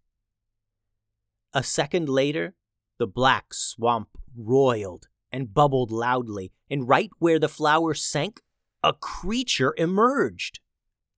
A 1.52 1.62
second 1.62 2.08
later, 2.08 2.54
the 2.98 3.06
black 3.06 3.54
swamp 3.54 4.08
roiled 4.36 5.06
and 5.32 5.54
bubbled 5.54 5.90
loudly, 5.90 6.52
and 6.68 6.88
right 6.88 7.10
where 7.18 7.38
the 7.38 7.48
flower 7.48 7.94
sank, 7.94 8.42
a 8.82 8.92
creature 8.92 9.74
emerged. 9.76 10.60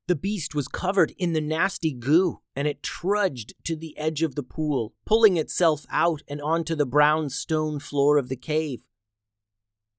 The 0.06 0.14
beast 0.14 0.54
was 0.54 0.68
covered 0.68 1.12
in 1.16 1.32
the 1.32 1.40
nasty 1.40 1.92
goo, 1.92 2.40
and 2.54 2.68
it 2.68 2.82
trudged 2.82 3.54
to 3.64 3.76
the 3.76 3.96
edge 3.96 4.22
of 4.22 4.34
the 4.34 4.42
pool, 4.42 4.94
pulling 5.06 5.36
itself 5.36 5.86
out 5.90 6.22
and 6.28 6.40
onto 6.42 6.74
the 6.74 6.86
brown 6.86 7.30
stone 7.30 7.78
floor 7.78 8.18
of 8.18 8.28
the 8.28 8.36
cave. 8.36 8.84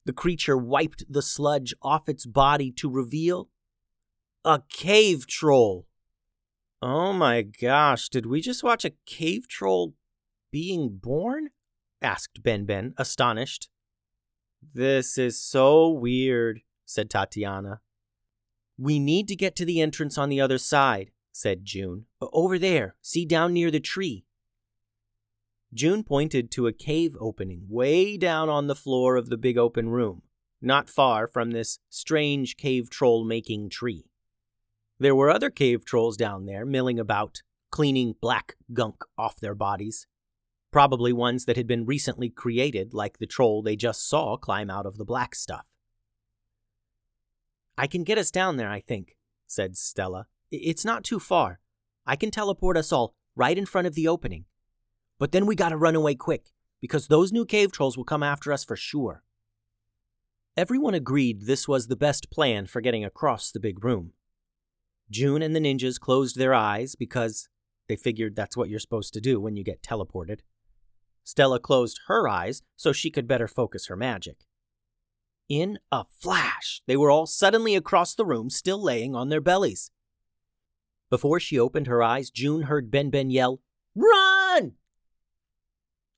The 0.04 0.12
creature 0.12 0.56
wiped 0.56 1.04
the 1.08 1.22
sludge 1.22 1.74
off 1.82 2.08
its 2.08 2.26
body 2.26 2.70
to 2.72 2.90
reveal 2.90 3.48
a 4.44 4.62
cave 4.68 5.26
troll. 5.26 5.86
Oh 6.82 7.12
my 7.14 7.42
gosh, 7.42 8.10
did 8.10 8.26
we 8.26 8.42
just 8.42 8.62
watch 8.62 8.84
a 8.84 8.92
cave 9.06 9.48
troll 9.48 9.94
being 10.50 10.98
born? 11.02 11.48
asked 12.02 12.42
Ben 12.42 12.66
Ben, 12.66 12.92
astonished. 12.98 13.70
This 14.74 15.16
is 15.16 15.40
so 15.40 15.88
weird, 15.88 16.60
said 16.84 17.08
Tatiana. 17.08 17.80
We 18.76 18.98
need 18.98 19.28
to 19.28 19.36
get 19.36 19.56
to 19.56 19.64
the 19.64 19.80
entrance 19.80 20.18
on 20.18 20.28
the 20.28 20.40
other 20.40 20.58
side, 20.58 21.10
said 21.32 21.64
June. 21.64 22.06
Over 22.20 22.58
there, 22.58 22.96
see 23.00 23.24
down 23.24 23.54
near 23.54 23.70
the 23.70 23.80
tree. 23.80 24.24
June 25.74 26.04
pointed 26.04 26.50
to 26.52 26.66
a 26.66 26.72
cave 26.72 27.16
opening 27.20 27.66
way 27.68 28.16
down 28.16 28.48
on 28.48 28.68
the 28.68 28.74
floor 28.74 29.16
of 29.16 29.28
the 29.28 29.36
big 29.36 29.58
open 29.58 29.88
room, 29.88 30.22
not 30.62 30.88
far 30.88 31.26
from 31.26 31.50
this 31.50 31.80
strange 31.90 32.56
cave 32.56 32.88
troll 32.88 33.24
making 33.24 33.68
tree. 33.68 34.06
There 34.98 35.14
were 35.14 35.30
other 35.30 35.50
cave 35.50 35.84
trolls 35.84 36.16
down 36.16 36.46
there 36.46 36.64
milling 36.64 37.00
about, 37.00 37.42
cleaning 37.70 38.14
black 38.20 38.56
gunk 38.72 39.02
off 39.18 39.40
their 39.40 39.54
bodies 39.54 40.06
probably 40.74 41.12
ones 41.12 41.44
that 41.44 41.56
had 41.56 41.68
been 41.68 41.86
recently 41.86 42.28
created, 42.28 42.92
like 42.92 43.18
the 43.18 43.28
troll 43.28 43.62
they 43.62 43.76
just 43.76 44.08
saw 44.08 44.36
climb 44.36 44.68
out 44.68 44.86
of 44.86 44.96
the 44.96 45.04
black 45.04 45.32
stuff. 45.32 45.64
I 47.78 47.86
can 47.86 48.02
get 48.02 48.18
us 48.18 48.32
down 48.32 48.56
there, 48.56 48.68
I 48.68 48.80
think, 48.80 49.16
said 49.46 49.76
Stella. 49.76 50.26
It's 50.50 50.84
not 50.84 51.04
too 51.04 51.20
far. 51.20 51.60
I 52.04 52.16
can 52.16 52.32
teleport 52.32 52.76
us 52.76 52.90
all 52.90 53.14
right 53.36 53.56
in 53.56 53.66
front 53.66 53.86
of 53.86 53.94
the 53.94 54.08
opening. 54.08 54.46
But 55.18 55.32
then 55.32 55.46
we 55.46 55.54
gotta 55.54 55.76
run 55.76 55.94
away 55.94 56.14
quick, 56.14 56.50
because 56.80 57.06
those 57.06 57.32
new 57.32 57.44
cave 57.44 57.72
trolls 57.72 57.96
will 57.96 58.04
come 58.04 58.22
after 58.22 58.52
us 58.52 58.64
for 58.64 58.76
sure. 58.76 59.22
Everyone 60.56 60.94
agreed 60.94 61.42
this 61.42 61.66
was 61.66 61.86
the 61.86 61.96
best 61.96 62.30
plan 62.30 62.66
for 62.66 62.80
getting 62.80 63.04
across 63.04 63.50
the 63.50 63.60
big 63.60 63.84
room. 63.84 64.12
June 65.10 65.42
and 65.42 65.54
the 65.54 65.60
ninjas 65.60 65.98
closed 65.98 66.36
their 66.36 66.54
eyes 66.54 66.94
because 66.94 67.48
they 67.88 67.96
figured 67.96 68.36
that's 68.36 68.56
what 68.56 68.68
you're 68.68 68.78
supposed 68.78 69.12
to 69.14 69.20
do 69.20 69.40
when 69.40 69.56
you 69.56 69.64
get 69.64 69.82
teleported. 69.82 70.40
Stella 71.24 71.58
closed 71.58 72.00
her 72.06 72.28
eyes 72.28 72.62
so 72.76 72.92
she 72.92 73.10
could 73.10 73.26
better 73.26 73.48
focus 73.48 73.86
her 73.86 73.96
magic. 73.96 74.44
In 75.48 75.78
a 75.92 76.04
flash, 76.04 76.82
they 76.86 76.96
were 76.96 77.10
all 77.10 77.26
suddenly 77.26 77.74
across 77.74 78.14
the 78.14 78.24
room, 78.24 78.48
still 78.48 78.82
laying 78.82 79.14
on 79.14 79.28
their 79.28 79.40
bellies. 79.40 79.90
Before 81.10 81.38
she 81.38 81.58
opened 81.58 81.86
her 81.86 82.02
eyes, 82.02 82.30
June 82.30 82.62
heard 82.62 82.90
Ben 82.90 83.10
Ben 83.10 83.30
yell, 83.30 83.60
Run! 83.94 84.33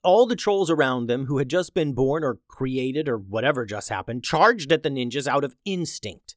All 0.07 0.25
the 0.25 0.37
trolls 0.37 0.71
around 0.71 1.09
them, 1.09 1.27
who 1.27 1.39
had 1.39 1.51
just 1.51 1.75
been 1.75 1.93
born 1.93 2.23
or 2.23 2.39
created 2.47 3.09
or 3.09 3.19
whatever 3.19 3.67
just 3.67 3.89
happened, 3.89 4.23
charged 4.23 4.71
at 4.71 4.85
the 4.85 4.89
ninjas 4.89 5.27
out 5.27 5.43
of 5.43 5.57
instinct. 5.65 6.37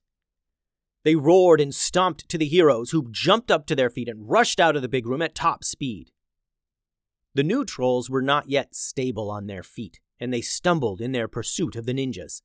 They 1.04 1.16
roared 1.16 1.62
and 1.62 1.74
stomped 1.74 2.28
to 2.30 2.40
the 2.40 2.48
heroes, 2.48 2.90
who 2.90 3.12
jumped 3.12 3.52
up 3.52 3.68
to 3.68 3.76
their 3.76 3.92
feet 3.92 4.10
and 4.10 4.28
rushed 4.28 4.60
out 4.60 4.76
of 4.76 4.82
the 4.82 4.90
big 4.90 5.06
room 5.06 5.22
at 5.22 5.36
top 5.36 5.64
speed. 5.64 6.10
The 7.36 7.44
new 7.44 7.64
trolls 7.64 8.10
were 8.10 8.24
not 8.24 8.50
yet 8.50 8.74
stable 8.74 9.30
on 9.30 9.46
their 9.46 9.62
feet, 9.62 10.00
and 10.20 10.34
they 10.34 10.42
stumbled 10.42 11.00
in 11.00 11.12
their 11.12 11.28
pursuit 11.28 11.76
of 11.76 11.86
the 11.86 11.94
ninjas. 11.94 12.42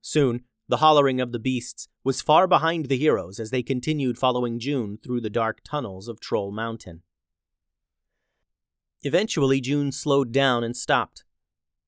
Soon, 0.00 0.44
the 0.68 0.76
hollering 0.76 1.20
of 1.20 1.32
the 1.32 1.40
beasts 1.40 1.88
was 2.04 2.22
far 2.22 2.46
behind 2.46 2.86
the 2.86 2.96
heroes 2.96 3.40
as 3.40 3.50
they 3.50 3.64
continued 3.64 4.18
following 4.18 4.60
June 4.60 4.98
through 5.02 5.20
the 5.20 5.28
dark 5.28 5.62
tunnels 5.64 6.06
of 6.06 6.20
Troll 6.20 6.52
Mountain. 6.52 7.02
Eventually, 9.02 9.60
June 9.60 9.92
slowed 9.92 10.32
down 10.32 10.62
and 10.62 10.76
stopped. 10.76 11.24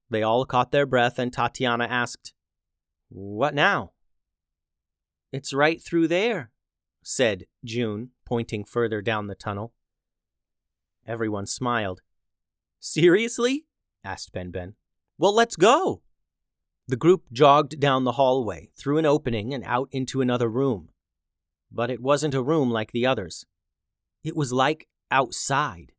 They 0.09 0.23
all 0.23 0.45
caught 0.45 0.73
their 0.73 0.87
breath, 0.87 1.19
and 1.19 1.33
Tatiana 1.33 1.85
asked, 1.85 2.33
What 3.09 3.55
now? 3.55 3.93
It's 5.31 5.53
right 5.53 5.83
through 5.83 6.09
there, 6.09 6.51
said 7.03 7.47
June, 7.65 8.11
pointing 8.25 8.65
further 8.65 9.01
down 9.01 9.27
the 9.27 9.35
tunnel. 9.35 9.73
Everyone 11.07 11.47
smiled. 11.47 12.01
Seriously? 12.81 13.67
asked 14.05 14.33
Ben 14.33 14.51
Ben. 14.51 14.75
Well, 15.19 15.35
let's 15.35 15.57
go. 15.57 16.03
The 16.89 16.97
group 16.97 17.25
jogged 17.33 17.79
down 17.79 18.05
the 18.05 18.13
hallway, 18.13 18.71
through 18.77 18.99
an 18.99 19.07
opening, 19.07 19.55
and 19.55 19.65
out 19.65 19.89
into 19.93 20.21
another 20.21 20.49
room. 20.49 20.89
But 21.71 21.91
it 21.91 22.03
wasn't 22.03 22.35
a 22.35 22.43
room 22.43 22.71
like 22.71 22.93
the 22.93 23.07
others. 23.07 23.47
It 24.25 24.37
was 24.37 24.53
like 24.53 24.89
outside. 25.11 25.92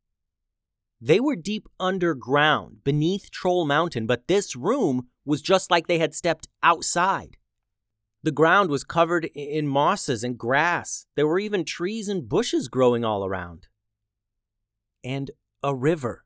They 1.00 1.20
were 1.20 1.36
deep 1.36 1.68
underground, 1.78 2.84
beneath 2.84 3.30
Troll 3.30 3.66
Mountain, 3.66 4.06
but 4.06 4.26
this 4.26 4.56
room 4.56 5.08
was 5.24 5.42
just 5.42 5.70
like 5.70 5.86
they 5.86 5.98
had 5.98 6.14
stepped 6.14 6.48
outside. 6.62 7.36
The 8.22 8.32
ground 8.32 8.70
was 8.70 8.84
covered 8.84 9.26
in 9.34 9.68
mosses 9.68 10.24
and 10.24 10.38
grass. 10.38 11.06
There 11.14 11.26
were 11.26 11.38
even 11.38 11.64
trees 11.64 12.08
and 12.08 12.28
bushes 12.28 12.68
growing 12.68 13.04
all 13.04 13.24
around 13.24 13.68
and 15.04 15.30
a 15.62 15.74
river. 15.74 16.24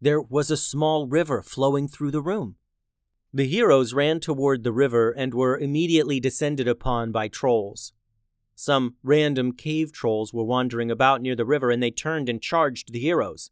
There 0.00 0.22
was 0.22 0.50
a 0.50 0.56
small 0.56 1.06
river 1.06 1.42
flowing 1.42 1.88
through 1.88 2.12
the 2.12 2.22
room. 2.22 2.56
The 3.34 3.46
heroes 3.46 3.92
ran 3.92 4.20
toward 4.20 4.62
the 4.64 4.72
river 4.72 5.10
and 5.10 5.34
were 5.34 5.58
immediately 5.58 6.20
descended 6.20 6.66
upon 6.66 7.12
by 7.12 7.28
trolls. 7.28 7.92
Some 8.54 8.96
random 9.02 9.52
cave 9.52 9.92
trolls 9.92 10.32
were 10.32 10.44
wandering 10.44 10.90
about 10.90 11.20
near 11.20 11.36
the 11.36 11.44
river 11.44 11.70
and 11.70 11.82
they 11.82 11.90
turned 11.90 12.28
and 12.28 12.40
charged 12.40 12.92
the 12.92 13.00
heroes. 13.00 13.50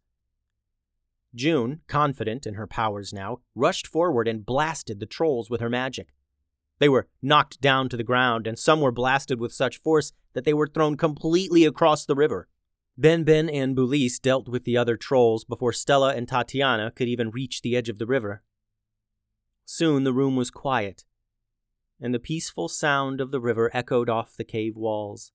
June, 1.39 1.81
confident 1.87 2.47
in 2.47 2.55
her 2.55 2.67
powers 2.67 3.13
now, 3.13 3.39
rushed 3.55 3.87
forward 3.87 4.29
and 4.29 4.45
blasted 4.45 5.01
the 5.01 5.07
trolls 5.07 5.49
with 5.49 5.61
her 5.61 5.71
magic. 5.71 6.09
They 6.79 6.89
were 6.89 7.09
knocked 7.23 7.61
down 7.61 7.89
to 7.89 7.97
the 7.97 8.05
ground, 8.05 8.47
and 8.47 8.59
some 8.59 8.81
were 8.81 8.93
blasted 8.93 9.41
with 9.41 9.53
such 9.53 9.79
force 9.79 10.13
that 10.35 10.45
they 10.45 10.53
were 10.53 10.69
thrown 10.69 10.97
completely 10.97 11.65
across 11.65 12.05
the 12.05 12.15
river. 12.15 12.49
Ben 12.97 13.25
Ben 13.25 13.49
and 13.49 13.77
Bulis 13.77 14.21
dealt 14.21 14.49
with 14.49 14.65
the 14.65 14.77
other 14.77 14.97
trolls 14.97 15.45
before 15.45 15.73
Stella 15.73 16.15
and 16.15 16.29
Tatiana 16.29 16.91
could 16.91 17.09
even 17.09 17.31
reach 17.31 17.63
the 17.63 17.77
edge 17.77 17.89
of 17.89 17.99
the 17.99 18.07
river. 18.07 18.43
Soon 19.65 20.05
the 20.05 20.13
room 20.13 20.35
was 20.35 20.51
quiet, 20.51 21.05
and 22.01 22.13
the 22.13 22.19
peaceful 22.19 22.69
sound 22.69 23.21
of 23.21 23.31
the 23.31 23.41
river 23.41 23.71
echoed 23.73 24.09
off 24.09 24.37
the 24.37 24.45
cave 24.45 24.77
walls. 24.77 25.33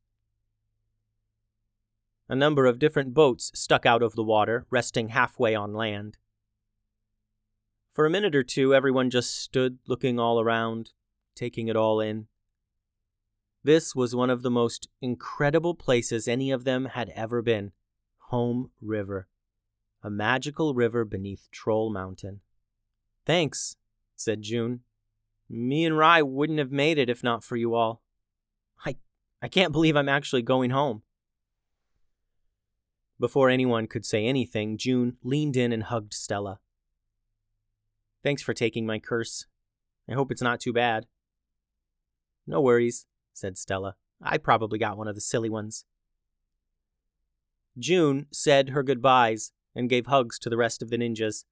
A 2.33 2.35
number 2.35 2.65
of 2.65 2.79
different 2.79 3.13
boats 3.13 3.51
stuck 3.53 3.85
out 3.85 4.01
of 4.01 4.15
the 4.15 4.23
water, 4.23 4.65
resting 4.71 5.09
halfway 5.09 5.53
on 5.53 5.71
land. 5.71 6.17
For 7.93 8.07
a 8.07 8.09
minute 8.09 8.33
or 8.33 8.41
two, 8.41 8.73
everyone 8.73 9.11
just 9.11 9.39
stood 9.39 9.77
looking 9.85 10.17
all 10.19 10.41
around, 10.41 10.93
taking 11.35 11.67
it 11.67 11.75
all 11.75 11.99
in. 11.99 12.25
This 13.63 13.95
was 13.95 14.15
one 14.15 14.31
of 14.31 14.41
the 14.41 14.49
most 14.49 14.89
incredible 14.99 15.75
places 15.75 16.27
any 16.27 16.49
of 16.49 16.63
them 16.63 16.85
had 16.85 17.09
ever 17.09 17.43
been 17.43 17.71
Home 18.29 18.71
River, 18.81 19.27
a 20.01 20.09
magical 20.09 20.73
river 20.73 21.05
beneath 21.05 21.49
Troll 21.51 21.91
Mountain. 21.91 22.39
Thanks, 23.27 23.75
said 24.15 24.41
June. 24.41 24.79
Me 25.47 25.85
and 25.85 25.99
Rye 25.99 26.23
wouldn't 26.23 26.57
have 26.57 26.71
made 26.71 26.97
it 26.97 27.11
if 27.11 27.21
not 27.23 27.43
for 27.43 27.57
you 27.57 27.75
all. 27.75 28.01
I, 28.83 28.95
I 29.39 29.49
can't 29.49 29.71
believe 29.71 29.95
I'm 29.95 30.09
actually 30.09 30.41
going 30.41 30.71
home. 30.71 31.03
Before 33.20 33.50
anyone 33.50 33.88
could 33.88 34.05
say 34.05 34.25
anything, 34.25 34.77
June 34.77 35.17
leaned 35.24 35.55
in 35.55 35.72
and 35.72 35.84
hugged 35.84 36.13
Stella. 36.13 36.60
Thanks 38.24 38.41
for 38.41 38.53
taking 38.53 38.86
my 38.86 39.00
curse. 39.00 39.46
I 40.10 40.13
hope 40.13 40.32
it's 40.32 40.41
not 40.41 40.60
too 40.60 40.74
bad. 40.74 41.08
No 42.48 42.62
worries, 42.62 43.05
said 43.34 43.58
Stella. 43.58 43.96
I 44.22 44.38
probably 44.38 44.79
got 44.79 44.98
one 44.98 45.08
of 45.08 45.15
the 45.15 45.22
silly 45.22 45.50
ones. 45.50 45.86
June 47.77 48.27
said 48.32 48.70
her 48.70 48.84
goodbyes 48.84 49.51
and 49.75 49.89
gave 49.89 50.05
hugs 50.05 50.38
to 50.39 50.50
the 50.50 50.58
rest 50.58 50.82
of 50.82 50.89
the 50.89 50.98
ninjas. 50.98 51.46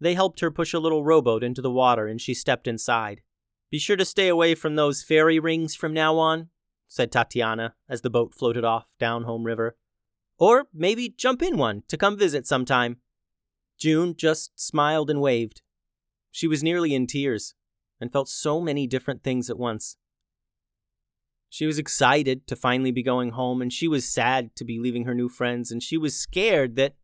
They 0.00 0.14
helped 0.14 0.40
her 0.40 0.50
push 0.50 0.72
a 0.72 0.78
little 0.78 1.04
rowboat 1.04 1.42
into 1.42 1.62
the 1.62 1.70
water 1.70 2.06
and 2.06 2.20
she 2.20 2.34
stepped 2.34 2.68
inside. 2.68 3.22
Be 3.70 3.78
sure 3.78 3.96
to 3.96 4.04
stay 4.04 4.28
away 4.28 4.54
from 4.54 4.76
those 4.76 5.02
fairy 5.02 5.38
rings 5.38 5.74
from 5.74 5.92
now 5.92 6.16
on, 6.18 6.48
said 6.86 7.12
Tatiana 7.12 7.74
as 7.88 8.00
the 8.00 8.10
boat 8.10 8.34
floated 8.34 8.64
off 8.64 8.86
down 8.98 9.24
home 9.24 9.44
river. 9.44 9.76
Or 10.38 10.68
maybe 10.72 11.08
jump 11.08 11.42
in 11.42 11.56
one 11.56 11.82
to 11.88 11.96
come 11.96 12.16
visit 12.16 12.46
sometime. 12.46 12.98
June 13.78 14.14
just 14.16 14.52
smiled 14.58 15.10
and 15.10 15.20
waved. 15.20 15.62
She 16.30 16.46
was 16.46 16.62
nearly 16.62 16.94
in 16.94 17.06
tears 17.06 17.54
and 18.00 18.12
felt 18.12 18.28
so 18.28 18.60
many 18.60 18.86
different 18.86 19.22
things 19.22 19.50
at 19.50 19.58
once. 19.58 19.96
She 21.50 21.66
was 21.66 21.78
excited 21.78 22.46
to 22.46 22.56
finally 22.56 22.90
be 22.90 23.02
going 23.02 23.30
home, 23.30 23.62
and 23.62 23.72
she 23.72 23.88
was 23.88 24.08
sad 24.08 24.54
to 24.56 24.64
be 24.64 24.78
leaving 24.78 25.04
her 25.04 25.14
new 25.14 25.28
friends, 25.28 25.70
and 25.70 25.82
she 25.82 25.96
was 25.96 26.14
scared 26.14 26.76
that 26.76 26.94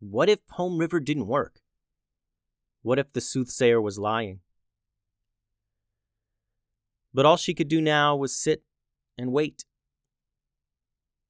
what 0.00 0.28
if 0.28 0.40
Home 0.52 0.78
River 0.78 0.98
didn't 0.98 1.26
work? 1.26 1.60
What 2.82 2.98
if 2.98 3.12
the 3.12 3.20
soothsayer 3.20 3.80
was 3.80 3.98
lying? 3.98 4.40
But 7.12 7.26
all 7.26 7.36
she 7.36 7.54
could 7.54 7.68
do 7.68 7.80
now 7.80 8.16
was 8.16 8.36
sit 8.36 8.64
and 9.16 9.30
wait. 9.32 9.64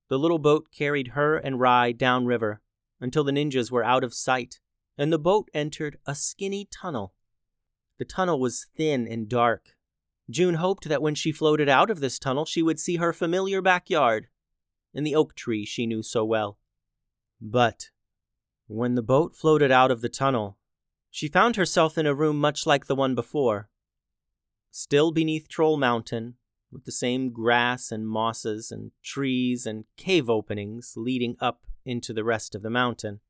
The 0.08 0.18
little 0.18 0.38
boat 0.38 0.68
carried 0.70 1.08
her 1.08 1.36
and 1.36 1.60
Rye 1.60 1.92
downriver 1.92 2.60
until 3.00 3.24
the 3.24 3.32
ninjas 3.32 3.70
were 3.70 3.84
out 3.84 4.04
of 4.04 4.14
sight, 4.14 4.60
and 4.96 5.12
the 5.12 5.18
boat 5.18 5.48
entered 5.52 5.98
a 6.06 6.14
skinny 6.14 6.68
tunnel. 6.70 7.14
The 7.98 8.04
tunnel 8.04 8.38
was 8.38 8.66
thin 8.76 9.06
and 9.06 9.28
dark. 9.28 9.76
June 10.30 10.54
hoped 10.54 10.88
that 10.88 11.02
when 11.02 11.14
she 11.14 11.32
floated 11.32 11.68
out 11.68 11.90
of 11.90 12.00
this 12.00 12.18
tunnel, 12.18 12.44
she 12.44 12.62
would 12.62 12.80
see 12.80 12.96
her 12.96 13.12
familiar 13.12 13.60
backyard 13.60 14.28
and 14.94 15.06
the 15.06 15.14
oak 15.14 15.34
tree 15.34 15.66
she 15.66 15.86
knew 15.86 16.02
so 16.02 16.24
well. 16.24 16.58
But 17.40 17.90
when 18.66 18.94
the 18.94 19.02
boat 19.02 19.36
floated 19.36 19.70
out 19.70 19.90
of 19.90 20.00
the 20.00 20.08
tunnel, 20.08 20.56
she 21.10 21.28
found 21.28 21.56
herself 21.56 21.98
in 21.98 22.06
a 22.06 22.14
room 22.14 22.38
much 22.40 22.66
like 22.66 22.86
the 22.86 22.94
one 22.94 23.14
before. 23.14 23.68
Still 24.70 25.12
beneath 25.12 25.48
Troll 25.48 25.76
Mountain, 25.76 26.34
with 26.74 26.84
the 26.84 26.92
same 26.92 27.30
grass 27.30 27.90
and 27.92 28.06
mosses 28.06 28.70
and 28.70 28.90
trees 29.02 29.64
and 29.64 29.84
cave 29.96 30.28
openings 30.28 30.94
leading 30.96 31.36
up 31.40 31.60
into 31.86 32.12
the 32.12 32.24
rest 32.24 32.54
of 32.54 32.62
the 32.62 32.70
mountain, 32.70 33.20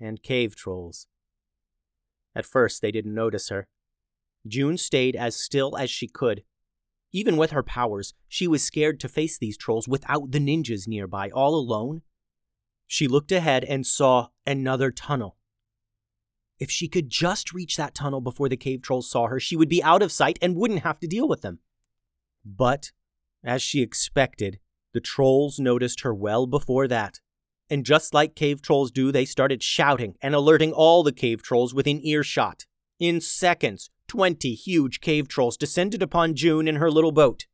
and 0.00 0.22
cave 0.22 0.56
trolls. 0.56 1.06
At 2.34 2.44
first, 2.44 2.82
they 2.82 2.90
didn't 2.90 3.14
notice 3.14 3.48
her. 3.48 3.68
June 4.46 4.76
stayed 4.76 5.16
as 5.16 5.36
still 5.36 5.76
as 5.76 5.90
she 5.90 6.08
could. 6.08 6.42
Even 7.12 7.36
with 7.36 7.52
her 7.52 7.62
powers, 7.62 8.12
she 8.28 8.46
was 8.46 8.62
scared 8.62 9.00
to 9.00 9.08
face 9.08 9.38
these 9.38 9.56
trolls 9.56 9.88
without 9.88 10.32
the 10.32 10.38
ninjas 10.38 10.86
nearby, 10.86 11.30
all 11.30 11.54
alone. 11.54 12.02
She 12.86 13.08
looked 13.08 13.32
ahead 13.32 13.64
and 13.64 13.86
saw 13.86 14.28
another 14.46 14.90
tunnel. 14.90 15.36
If 16.58 16.70
she 16.70 16.88
could 16.88 17.10
just 17.10 17.52
reach 17.52 17.76
that 17.76 17.94
tunnel 17.94 18.20
before 18.20 18.48
the 18.48 18.56
cave 18.56 18.82
trolls 18.82 19.10
saw 19.10 19.28
her, 19.28 19.38
she 19.38 19.56
would 19.56 19.68
be 19.68 19.82
out 19.82 20.02
of 20.02 20.12
sight 20.12 20.38
and 20.42 20.56
wouldn't 20.56 20.82
have 20.82 20.98
to 21.00 21.06
deal 21.06 21.28
with 21.28 21.42
them. 21.42 21.60
But, 22.46 22.92
as 23.44 23.60
she 23.60 23.82
expected, 23.82 24.60
the 24.94 25.00
trolls 25.00 25.58
noticed 25.58 26.02
her 26.02 26.14
well 26.14 26.46
before 26.46 26.86
that. 26.86 27.20
And 27.68 27.84
just 27.84 28.14
like 28.14 28.36
cave 28.36 28.62
trolls 28.62 28.92
do, 28.92 29.10
they 29.10 29.24
started 29.24 29.62
shouting 29.62 30.14
and 30.22 30.32
alerting 30.34 30.72
all 30.72 31.02
the 31.02 31.12
cave 31.12 31.42
trolls 31.42 31.74
within 31.74 32.00
earshot. 32.06 32.64
In 33.00 33.20
seconds, 33.20 33.90
twenty 34.06 34.54
huge 34.54 35.00
cave 35.00 35.26
trolls 35.26 35.56
descended 35.56 36.02
upon 36.02 36.36
June 36.36 36.68
in 36.68 36.76
her 36.76 36.90
little 36.90 37.10
boat. 37.10 37.46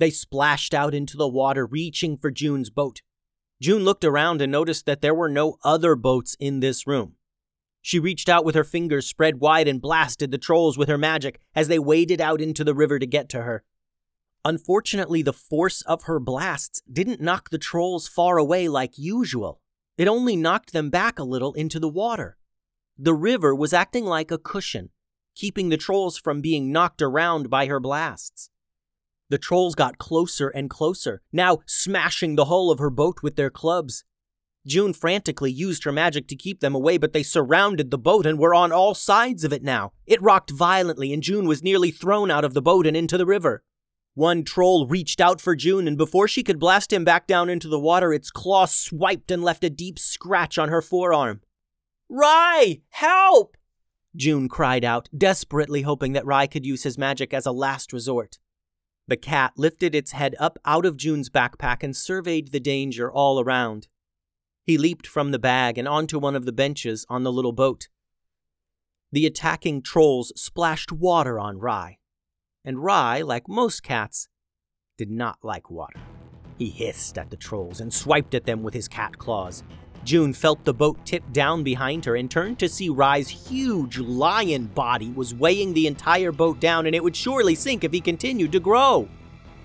They 0.00 0.10
splashed 0.10 0.74
out 0.74 0.94
into 0.94 1.16
the 1.16 1.28
water, 1.28 1.64
reaching 1.64 2.16
for 2.16 2.32
June's 2.32 2.70
boat. 2.70 3.02
June 3.62 3.84
looked 3.84 4.04
around 4.04 4.42
and 4.42 4.50
noticed 4.50 4.86
that 4.86 5.00
there 5.00 5.14
were 5.14 5.28
no 5.28 5.58
other 5.62 5.94
boats 5.94 6.36
in 6.40 6.58
this 6.58 6.86
room. 6.86 7.14
She 7.82 7.98
reached 7.98 8.28
out 8.28 8.44
with 8.44 8.54
her 8.54 8.64
fingers 8.64 9.06
spread 9.06 9.40
wide 9.40 9.68
and 9.68 9.80
blasted 9.80 10.32
the 10.32 10.38
trolls 10.38 10.76
with 10.76 10.88
her 10.88 10.98
magic 10.98 11.38
as 11.54 11.68
they 11.68 11.78
waded 11.78 12.20
out 12.20 12.40
into 12.40 12.64
the 12.64 12.74
river 12.74 12.98
to 12.98 13.06
get 13.06 13.28
to 13.30 13.42
her. 13.42 13.62
Unfortunately, 14.44 15.22
the 15.22 15.32
force 15.32 15.82
of 15.82 16.04
her 16.04 16.18
blasts 16.18 16.80
didn't 16.90 17.20
knock 17.20 17.50
the 17.50 17.58
trolls 17.58 18.08
far 18.08 18.38
away 18.38 18.68
like 18.68 18.96
usual. 18.96 19.60
It 19.98 20.08
only 20.08 20.34
knocked 20.34 20.72
them 20.72 20.88
back 20.88 21.18
a 21.18 21.24
little 21.24 21.52
into 21.52 21.78
the 21.78 21.88
water. 21.88 22.38
The 22.98 23.14
river 23.14 23.54
was 23.54 23.74
acting 23.74 24.04
like 24.06 24.30
a 24.30 24.38
cushion, 24.38 24.90
keeping 25.34 25.68
the 25.68 25.76
trolls 25.76 26.16
from 26.18 26.40
being 26.40 26.72
knocked 26.72 27.02
around 27.02 27.50
by 27.50 27.66
her 27.66 27.80
blasts. 27.80 28.50
The 29.28 29.38
trolls 29.38 29.74
got 29.74 29.98
closer 29.98 30.48
and 30.48 30.70
closer, 30.70 31.22
now 31.32 31.58
smashing 31.66 32.36
the 32.36 32.46
hull 32.46 32.70
of 32.70 32.78
her 32.78 32.90
boat 32.90 33.22
with 33.22 33.36
their 33.36 33.50
clubs. 33.50 34.04
June 34.66 34.92
frantically 34.92 35.52
used 35.52 35.84
her 35.84 35.92
magic 35.92 36.28
to 36.28 36.36
keep 36.36 36.60
them 36.60 36.74
away, 36.74 36.98
but 36.98 37.12
they 37.12 37.22
surrounded 37.22 37.90
the 37.90 37.98
boat 37.98 38.26
and 38.26 38.38
were 38.38 38.54
on 38.54 38.72
all 38.72 38.94
sides 38.94 39.44
of 39.44 39.52
it 39.52 39.62
now. 39.62 39.92
It 40.06 40.20
rocked 40.20 40.50
violently, 40.50 41.12
and 41.12 41.22
June 41.22 41.46
was 41.46 41.62
nearly 41.62 41.90
thrown 41.90 42.30
out 42.30 42.44
of 42.44 42.54
the 42.54 42.62
boat 42.62 42.86
and 42.86 42.96
into 42.96 43.16
the 43.16 43.24
river. 43.24 43.62
One 44.14 44.42
troll 44.42 44.86
reached 44.86 45.20
out 45.20 45.40
for 45.40 45.54
June, 45.54 45.86
and 45.86 45.96
before 45.96 46.26
she 46.26 46.42
could 46.42 46.58
blast 46.58 46.92
him 46.92 47.04
back 47.04 47.26
down 47.26 47.48
into 47.48 47.68
the 47.68 47.78
water, 47.78 48.12
its 48.12 48.30
claw 48.30 48.66
swiped 48.66 49.30
and 49.30 49.42
left 49.42 49.64
a 49.64 49.70
deep 49.70 49.98
scratch 49.98 50.58
on 50.58 50.68
her 50.68 50.82
forearm. 50.82 51.40
Rye, 52.08 52.80
help! 52.90 53.56
June 54.16 54.48
cried 54.48 54.84
out, 54.84 55.08
desperately 55.16 55.82
hoping 55.82 56.12
that 56.12 56.26
Rye 56.26 56.48
could 56.48 56.66
use 56.66 56.82
his 56.82 56.98
magic 56.98 57.32
as 57.32 57.46
a 57.46 57.52
last 57.52 57.92
resort. 57.92 58.38
The 59.06 59.16
cat 59.16 59.52
lifted 59.56 59.94
its 59.94 60.12
head 60.12 60.34
up 60.40 60.58
out 60.64 60.84
of 60.84 60.96
June's 60.96 61.30
backpack 61.30 61.82
and 61.82 61.96
surveyed 61.96 62.48
the 62.48 62.60
danger 62.60 63.10
all 63.10 63.40
around. 63.40 63.86
He 64.64 64.76
leaped 64.76 65.06
from 65.06 65.30
the 65.30 65.38
bag 65.38 65.78
and 65.78 65.86
onto 65.86 66.18
one 66.18 66.36
of 66.36 66.44
the 66.44 66.52
benches 66.52 67.06
on 67.08 67.22
the 67.22 67.32
little 67.32 67.52
boat. 67.52 67.88
The 69.12 69.26
attacking 69.26 69.82
trolls 69.82 70.32
splashed 70.36 70.92
water 70.92 71.38
on 71.38 71.58
Rye, 71.58 71.98
and 72.64 72.82
Rye, 72.82 73.22
like 73.22 73.48
most 73.48 73.82
cats, 73.82 74.28
did 74.98 75.10
not 75.10 75.38
like 75.42 75.70
water. 75.70 76.00
He 76.58 76.68
hissed 76.68 77.16
at 77.16 77.30
the 77.30 77.36
trolls 77.36 77.80
and 77.80 77.92
swiped 77.92 78.34
at 78.34 78.44
them 78.44 78.62
with 78.62 78.74
his 78.74 78.88
cat 78.88 79.16
claws. 79.18 79.62
June 80.04 80.32
felt 80.32 80.64
the 80.64 80.74
boat 80.74 80.98
tip 81.04 81.22
down 81.32 81.62
behind 81.62 82.04
her 82.04 82.16
and 82.16 82.30
turned 82.30 82.58
to 82.58 82.68
see 82.68 82.88
Rye's 82.88 83.28
huge 83.28 83.98
lion 83.98 84.66
body 84.66 85.10
was 85.10 85.34
weighing 85.34 85.72
the 85.72 85.86
entire 85.86 86.32
boat 86.32 86.60
down 86.60 86.86
and 86.86 86.94
it 86.94 87.04
would 87.04 87.16
surely 87.16 87.54
sink 87.54 87.84
if 87.84 87.92
he 87.92 88.00
continued 88.00 88.52
to 88.52 88.60
grow. 88.60 89.08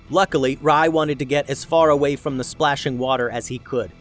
Luckily, 0.10 0.58
Rye 0.62 0.89
wanted 0.89 1.19
to 1.19 1.25
get 1.25 1.49
as 1.49 1.65
far 1.65 1.89
away 1.89 2.15
from 2.15 2.38
the 2.38 2.43
splashing 2.43 2.97
water 2.97 3.29
as 3.29 3.47
he 3.47 3.58
could. 3.58 3.91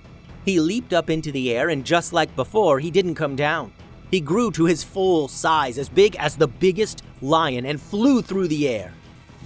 He 0.44 0.60
leaped 0.60 0.92
up 0.92 1.08
into 1.08 1.32
the 1.32 1.52
air, 1.52 1.70
and 1.70 1.84
just 1.84 2.12
like 2.12 2.36
before, 2.36 2.78
he 2.78 2.90
didn't 2.90 3.14
come 3.14 3.34
down. 3.34 3.72
He 4.10 4.20
grew 4.20 4.50
to 4.52 4.64
his 4.64 4.84
full 4.84 5.28
size, 5.28 5.78
as 5.78 5.88
big 5.88 6.16
as 6.16 6.36
the 6.36 6.48
biggest 6.48 7.02
lion, 7.20 7.66
and 7.66 7.80
flew 7.80 8.22
through 8.22 8.48
the 8.48 8.68
air. 8.68 8.92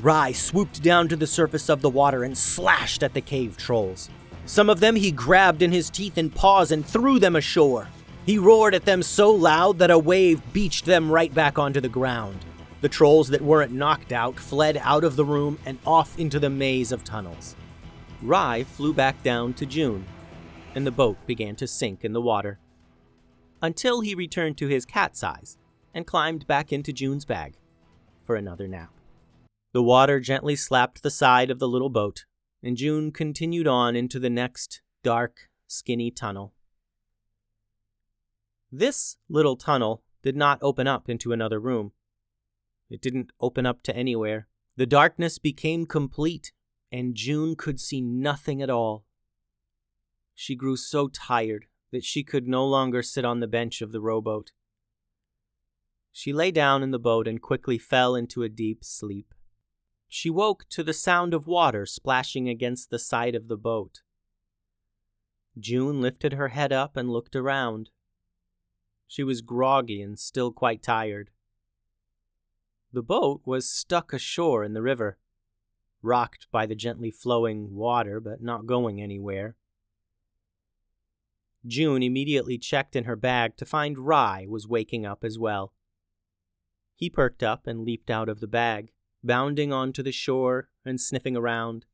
Rye 0.01 0.33
swooped 0.33 0.83
down 0.83 1.09
to 1.09 1.17
the 1.17 1.27
surface 1.27 1.69
of 1.69 1.83
the 1.83 1.91
water 1.91 2.23
and 2.23 2.37
slashed 2.37 3.03
at 3.03 3.15
the 3.15 3.21
cave 3.21 3.57
trolls. 3.57 4.11
Some 4.47 4.71
of 4.71 4.81
them 4.81 4.97
he 4.97 5.11
grabbed 5.11 5.61
in 5.61 5.73
his 5.73 5.91
teeth 5.91 6.17
and 6.17 6.35
paws 6.35 6.71
and 6.71 6.87
threw 6.87 7.19
them 7.19 7.37
ashore. 7.37 7.89
He 8.25 8.39
roared 8.39 8.75
at 8.75 8.85
them 8.85 9.03
so 9.03 9.31
loud 9.31 9.79
that 9.79 9.91
a 9.91 9.99
wave 9.99 10.41
beached 10.53 10.85
them 10.85 11.11
right 11.11 11.33
back 11.33 11.59
onto 11.59 11.81
the 11.81 11.89
ground. 11.89 12.39
The 12.81 12.89
trolls 12.89 13.29
that 13.31 13.43
weren't 13.43 13.73
knocked 13.73 14.13
out 14.13 14.39
fled 14.39 14.77
out 14.83 15.03
of 15.03 15.17
the 15.17 15.25
room 15.25 15.59
and 15.67 15.79
off 15.85 16.19
into 16.19 16.39
the 16.39 16.51
maze 16.51 16.93
of 16.93 17.03
tunnels. 17.03 17.57
Rye 18.23 18.65
flew 18.65 18.95
back 18.95 19.23
down 19.23 19.55
to 19.55 19.67
June, 19.67 20.07
and 20.75 20.87
the 20.87 20.91
boat 20.93 21.17
began 21.27 21.57
to 21.57 21.67
sink 21.67 22.05
in 22.05 22.13
the 22.13 22.21
water. 22.21 22.59
Until 23.61 24.03
he 24.03 24.15
returned 24.15 24.57
to 24.59 24.69
his 24.69 24.85
cat 24.85 25.17
size 25.17 25.59
and 25.93 26.07
climbed 26.07 26.47
back 26.47 26.73
into 26.73 26.93
June's 26.93 27.25
bag 27.25 27.57
for 28.25 28.37
another 28.37 28.69
nap. 28.69 28.93
The 29.73 29.83
water 29.83 30.21
gently 30.21 30.55
slapped 30.55 31.03
the 31.03 31.11
side 31.11 31.51
of 31.51 31.59
the 31.59 31.69
little 31.69 31.91
boat, 31.91 32.25
and 32.63 32.77
June 32.77 33.11
continued 33.11 33.67
on 33.67 33.97
into 33.97 34.21
the 34.21 34.31
next 34.31 34.81
dark, 35.03 35.49
skinny 35.67 36.11
tunnel. 36.11 36.55
This 38.71 39.17
little 39.29 39.57
tunnel 39.57 40.03
did 40.23 40.37
not 40.37 40.59
open 40.63 40.87
up 40.87 41.09
into 41.09 41.33
another 41.33 41.59
room. 41.59 41.93
It 42.89 43.01
didn't 43.01 43.33
open 43.41 43.67
up 43.67 43.83
to 43.85 43.97
anywhere. 43.97 44.47
The 44.77 44.87
darkness 44.87 45.39
became 45.39 45.85
complete, 45.85 46.53
and 46.93 47.15
June 47.15 47.57
could 47.57 47.81
see 47.81 48.01
nothing 48.01 48.63
at 48.63 48.71
all. 48.71 49.05
She 50.35 50.55
grew 50.55 50.77
so 50.77 51.09
tired 51.09 51.67
that 51.91 52.05
she 52.05 52.23
could 52.23 52.47
no 52.47 52.67
longer 52.67 53.03
sit 53.03 53.25
on 53.25 53.41
the 53.41 53.47
bench 53.47 53.81
of 53.81 53.93
the 53.93 54.01
rowboat. 54.01 54.53
She 56.13 56.33
lay 56.33 56.51
down 56.51 56.83
in 56.83 56.91
the 56.91 56.99
boat 56.99 57.29
and 57.29 57.41
quickly 57.41 57.79
fell 57.79 58.15
into 58.15 58.43
a 58.43 58.49
deep 58.49 58.85
sleep. 58.85 59.35
She 60.09 60.31
woke 60.31 60.65
to 60.71 60.83
the 60.83 60.93
sound 60.93 61.35
of 61.35 61.47
water 61.47 61.87
splashing 61.87 62.49
against 62.49 62.91
the 62.91 62.99
side 62.99 63.35
of 63.35 63.49
the 63.49 63.57
boat. 63.57 64.03
June 65.59 66.01
lifted 66.01 66.33
her 66.33 66.49
head 66.49 66.73
up 66.73 66.97
and 66.97 67.11
looked 67.11 67.37
around. 67.37 67.91
She 69.07 69.23
was 69.23 69.43
groggy 69.43 70.03
and 70.03 70.19
still 70.19 70.53
quite 70.53 70.83
tired. 70.83 71.31
The 72.93 73.03
boat 73.03 73.43
was 73.45 73.69
stuck 73.69 74.13
ashore 74.13 74.65
in 74.65 74.73
the 74.73 74.83
river, 74.83 75.19
rocked 76.03 76.47
by 76.51 76.65
the 76.65 76.75
gently 76.75 77.11
flowing 77.11 77.75
water 77.75 78.19
but 78.19 78.43
not 78.43 78.67
going 78.67 79.01
anywhere. 79.01 79.57
June 81.69 82.03
immediately 82.03 82.57
checked 82.57 82.97
in 82.97 83.05
her 83.05 83.15
bag 83.15 83.57
to 83.59 83.67
find 83.67 83.99
Rye 83.99 84.47
was 84.49 84.67
waking 84.67 85.05
up 85.05 85.23
as 85.23 85.39
well. 85.39 85.75
He 86.97 87.11
perked 87.11 87.43
up 87.43 87.67
and 87.67 87.85
leaped 87.85 88.11
out 88.11 88.29
of 88.29 88.41
the 88.41 88.47
bag, 88.47 88.91
bounding 89.23 89.73
onto 89.73 90.03
the 90.03 90.11
shore 90.11 90.71
and 90.85 91.01
sniffing 91.01 91.37
around. 91.37 91.85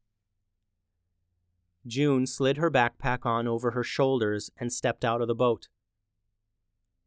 June 1.87 2.26
slid 2.26 2.56
her 2.56 2.70
backpack 2.70 3.26
on 3.26 3.48
over 3.48 3.72
her 3.72 3.82
shoulders 3.82 4.50
and 4.58 4.72
stepped 4.72 5.04
out 5.04 5.20
of 5.20 5.28
the 5.28 5.34
boat. 5.34 5.68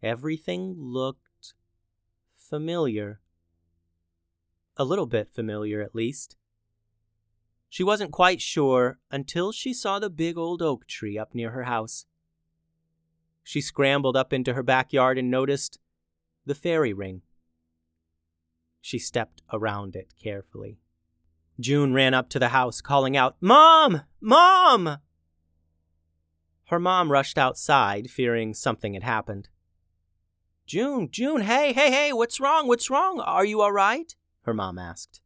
Everything 0.03 0.75
looked 0.77 1.53
familiar. 2.36 3.21
A 4.75 4.84
little 4.86 5.08
bit 5.08 5.32
familiar, 5.34 5.82
at 5.82 5.95
least. 5.95 6.36
She 7.69 7.84
wasn't 7.84 8.12
quite 8.12 8.41
sure 8.41 8.99
until 9.10 9.51
she 9.51 9.73
saw 9.73 9.99
the 9.99 10.10
big 10.10 10.38
old 10.38 10.62
oak 10.62 10.86
tree 10.86 11.17
up 11.17 11.34
near 11.34 11.51
her 11.51 11.63
house. 11.63 12.06
She 13.47 13.62
scrambled 13.62 14.17
up 14.17 14.33
into 14.33 14.55
her 14.55 14.62
backyard 14.62 15.17
and 15.17 15.31
noticed 15.31 15.79
the 16.45 16.53
fairy 16.53 16.91
ring. 16.91 17.21
She 18.81 18.99
stepped 18.99 19.41
around 19.53 19.95
it 19.95 20.13
carefully. 20.21 20.79
June 21.57 21.93
ran 21.93 22.13
up 22.13 22.27
to 22.31 22.39
the 22.39 22.49
house, 22.49 22.81
calling 22.81 23.15
out, 23.15 23.38
Mom! 23.39 24.01
Mom! 24.19 24.97
Her 26.65 26.77
mom 26.77 27.10
rushed 27.10 27.38
outside, 27.38 28.10
fearing 28.10 28.53
something 28.53 28.95
had 28.95 29.03
happened. 29.03 29.47
June, 30.65 31.07
June, 31.10 31.39
hey, 31.39 31.71
hey, 31.71 31.89
hey, 31.89 32.12
what's 32.12 32.41
wrong? 32.41 32.67
What's 32.67 32.89
wrong? 32.89 33.21
Are 33.21 33.45
you 33.45 33.62
all 33.62 33.71
right? 33.71 34.13
Her 34.41 34.53
mom 34.53 34.77
asked. 34.77 35.21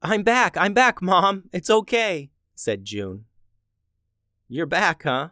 I'm 0.00 0.22
back, 0.22 0.56
I'm 0.56 0.74
back, 0.74 1.02
Mom. 1.02 1.48
It's 1.52 1.70
okay, 1.70 2.30
said 2.54 2.84
June. 2.84 3.24
You're 4.46 4.64
back, 4.64 5.02
huh? 5.02 5.30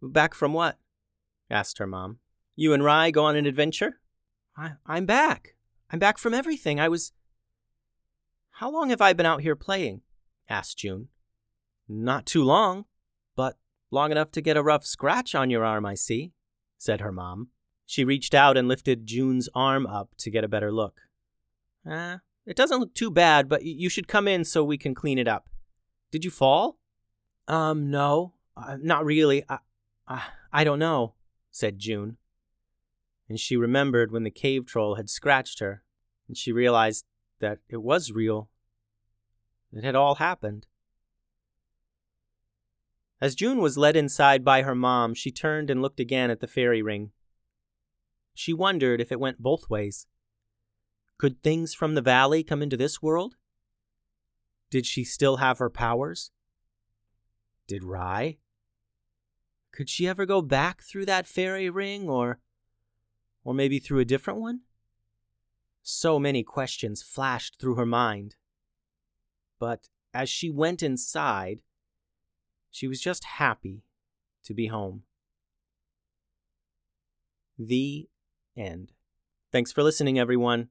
Back 0.00 0.32
from 0.32 0.54
what? 0.54 0.78
Asked 1.50 1.78
her 1.78 1.86
mom. 1.86 2.18
You 2.56 2.72
and 2.72 2.84
Rye 2.84 3.10
go 3.10 3.24
on 3.24 3.36
an 3.36 3.46
adventure? 3.46 4.00
I, 4.56 4.72
I'm 4.86 5.06
back, 5.06 5.54
I'm 5.90 5.98
back 5.98 6.18
from 6.18 6.34
everything. 6.34 6.78
I 6.78 6.88
was. 6.88 7.12
How 8.56 8.70
long 8.70 8.90
have 8.90 9.00
I 9.00 9.12
been 9.12 9.26
out 9.26 9.42
here 9.42 9.56
playing? 9.56 10.02
asked 10.48 10.78
June. 10.78 11.08
Not 11.88 12.26
too 12.26 12.44
long, 12.44 12.84
but 13.36 13.56
long 13.90 14.10
enough 14.10 14.30
to 14.32 14.40
get 14.40 14.56
a 14.56 14.62
rough 14.62 14.84
scratch 14.84 15.34
on 15.34 15.50
your 15.50 15.64
arm, 15.64 15.86
I 15.86 15.94
see, 15.94 16.32
said 16.78 17.00
her 17.00 17.12
mom. 17.12 17.48
She 17.86 18.04
reached 18.04 18.34
out 18.34 18.56
and 18.56 18.68
lifted 18.68 19.06
June's 19.06 19.48
arm 19.54 19.86
up 19.86 20.10
to 20.18 20.30
get 20.30 20.44
a 20.44 20.48
better 20.48 20.72
look. 20.72 21.00
Ah, 21.86 22.14
uh, 22.14 22.18
it 22.46 22.56
doesn't 22.56 22.80
look 22.80 22.94
too 22.94 23.10
bad, 23.10 23.48
but 23.48 23.64
you 23.64 23.88
should 23.88 24.08
come 24.08 24.26
in 24.26 24.44
so 24.44 24.64
we 24.64 24.78
can 24.78 24.94
clean 24.94 25.18
it 25.18 25.28
up. 25.28 25.48
Did 26.10 26.24
you 26.24 26.30
fall? 26.30 26.78
Um, 27.48 27.90
no, 27.90 28.34
uh, 28.56 28.76
not 28.80 29.04
really. 29.04 29.44
I, 29.48 29.58
uh, 30.08 30.20
I 30.52 30.64
don't 30.64 30.78
know, 30.78 31.14
said 31.52 31.78
June 31.78 32.16
and 33.32 33.40
she 33.40 33.56
remembered 33.56 34.12
when 34.12 34.24
the 34.24 34.30
cave 34.30 34.66
troll 34.66 34.96
had 34.96 35.08
scratched 35.08 35.60
her, 35.60 35.82
and 36.28 36.36
she 36.36 36.52
realized 36.52 37.06
that 37.40 37.60
it 37.66 37.78
was 37.78 38.12
real. 38.12 38.50
It 39.72 39.84
had 39.84 39.94
all 39.94 40.16
happened. 40.16 40.66
As 43.22 43.34
June 43.34 43.58
was 43.58 43.78
led 43.78 43.96
inside 43.96 44.44
by 44.44 44.60
her 44.60 44.74
mom, 44.74 45.14
she 45.14 45.30
turned 45.30 45.70
and 45.70 45.80
looked 45.80 45.98
again 45.98 46.30
at 46.30 46.40
the 46.40 46.46
fairy 46.46 46.82
ring. 46.82 47.12
She 48.34 48.52
wondered 48.52 49.00
if 49.00 49.10
it 49.10 49.18
went 49.18 49.42
both 49.42 49.70
ways. 49.70 50.06
Could 51.16 51.42
things 51.42 51.72
from 51.72 51.94
the 51.94 52.02
valley 52.02 52.44
come 52.44 52.60
into 52.62 52.76
this 52.76 53.00
world? 53.00 53.36
Did 54.70 54.84
she 54.84 55.04
still 55.04 55.38
have 55.38 55.56
her 55.56 55.70
powers? 55.70 56.32
Did 57.66 57.82
Rye? 57.82 58.36
Could 59.72 59.88
she 59.88 60.06
ever 60.06 60.26
go 60.26 60.42
back 60.42 60.82
through 60.82 61.06
that 61.06 61.26
fairy 61.26 61.70
ring, 61.70 62.08
or 62.08 62.38
or 63.44 63.54
maybe 63.54 63.78
through 63.78 64.00
a 64.00 64.04
different 64.04 64.40
one? 64.40 64.60
So 65.82 66.18
many 66.18 66.44
questions 66.44 67.02
flashed 67.02 67.58
through 67.58 67.74
her 67.74 67.86
mind. 67.86 68.36
But 69.58 69.88
as 70.14 70.28
she 70.28 70.50
went 70.50 70.82
inside, 70.82 71.62
she 72.70 72.86
was 72.86 73.00
just 73.00 73.24
happy 73.24 73.82
to 74.44 74.54
be 74.54 74.68
home. 74.68 75.02
The 77.58 78.08
end. 78.56 78.92
Thanks 79.50 79.72
for 79.72 79.82
listening, 79.82 80.18
everyone. 80.18 80.68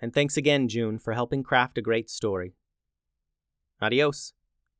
And 0.00 0.12
thanks 0.12 0.36
again, 0.36 0.68
June, 0.68 0.98
for 0.98 1.12
helping 1.12 1.42
craft 1.42 1.78
a 1.78 1.82
great 1.82 2.10
story. 2.10 2.54
Adios. 3.80 4.32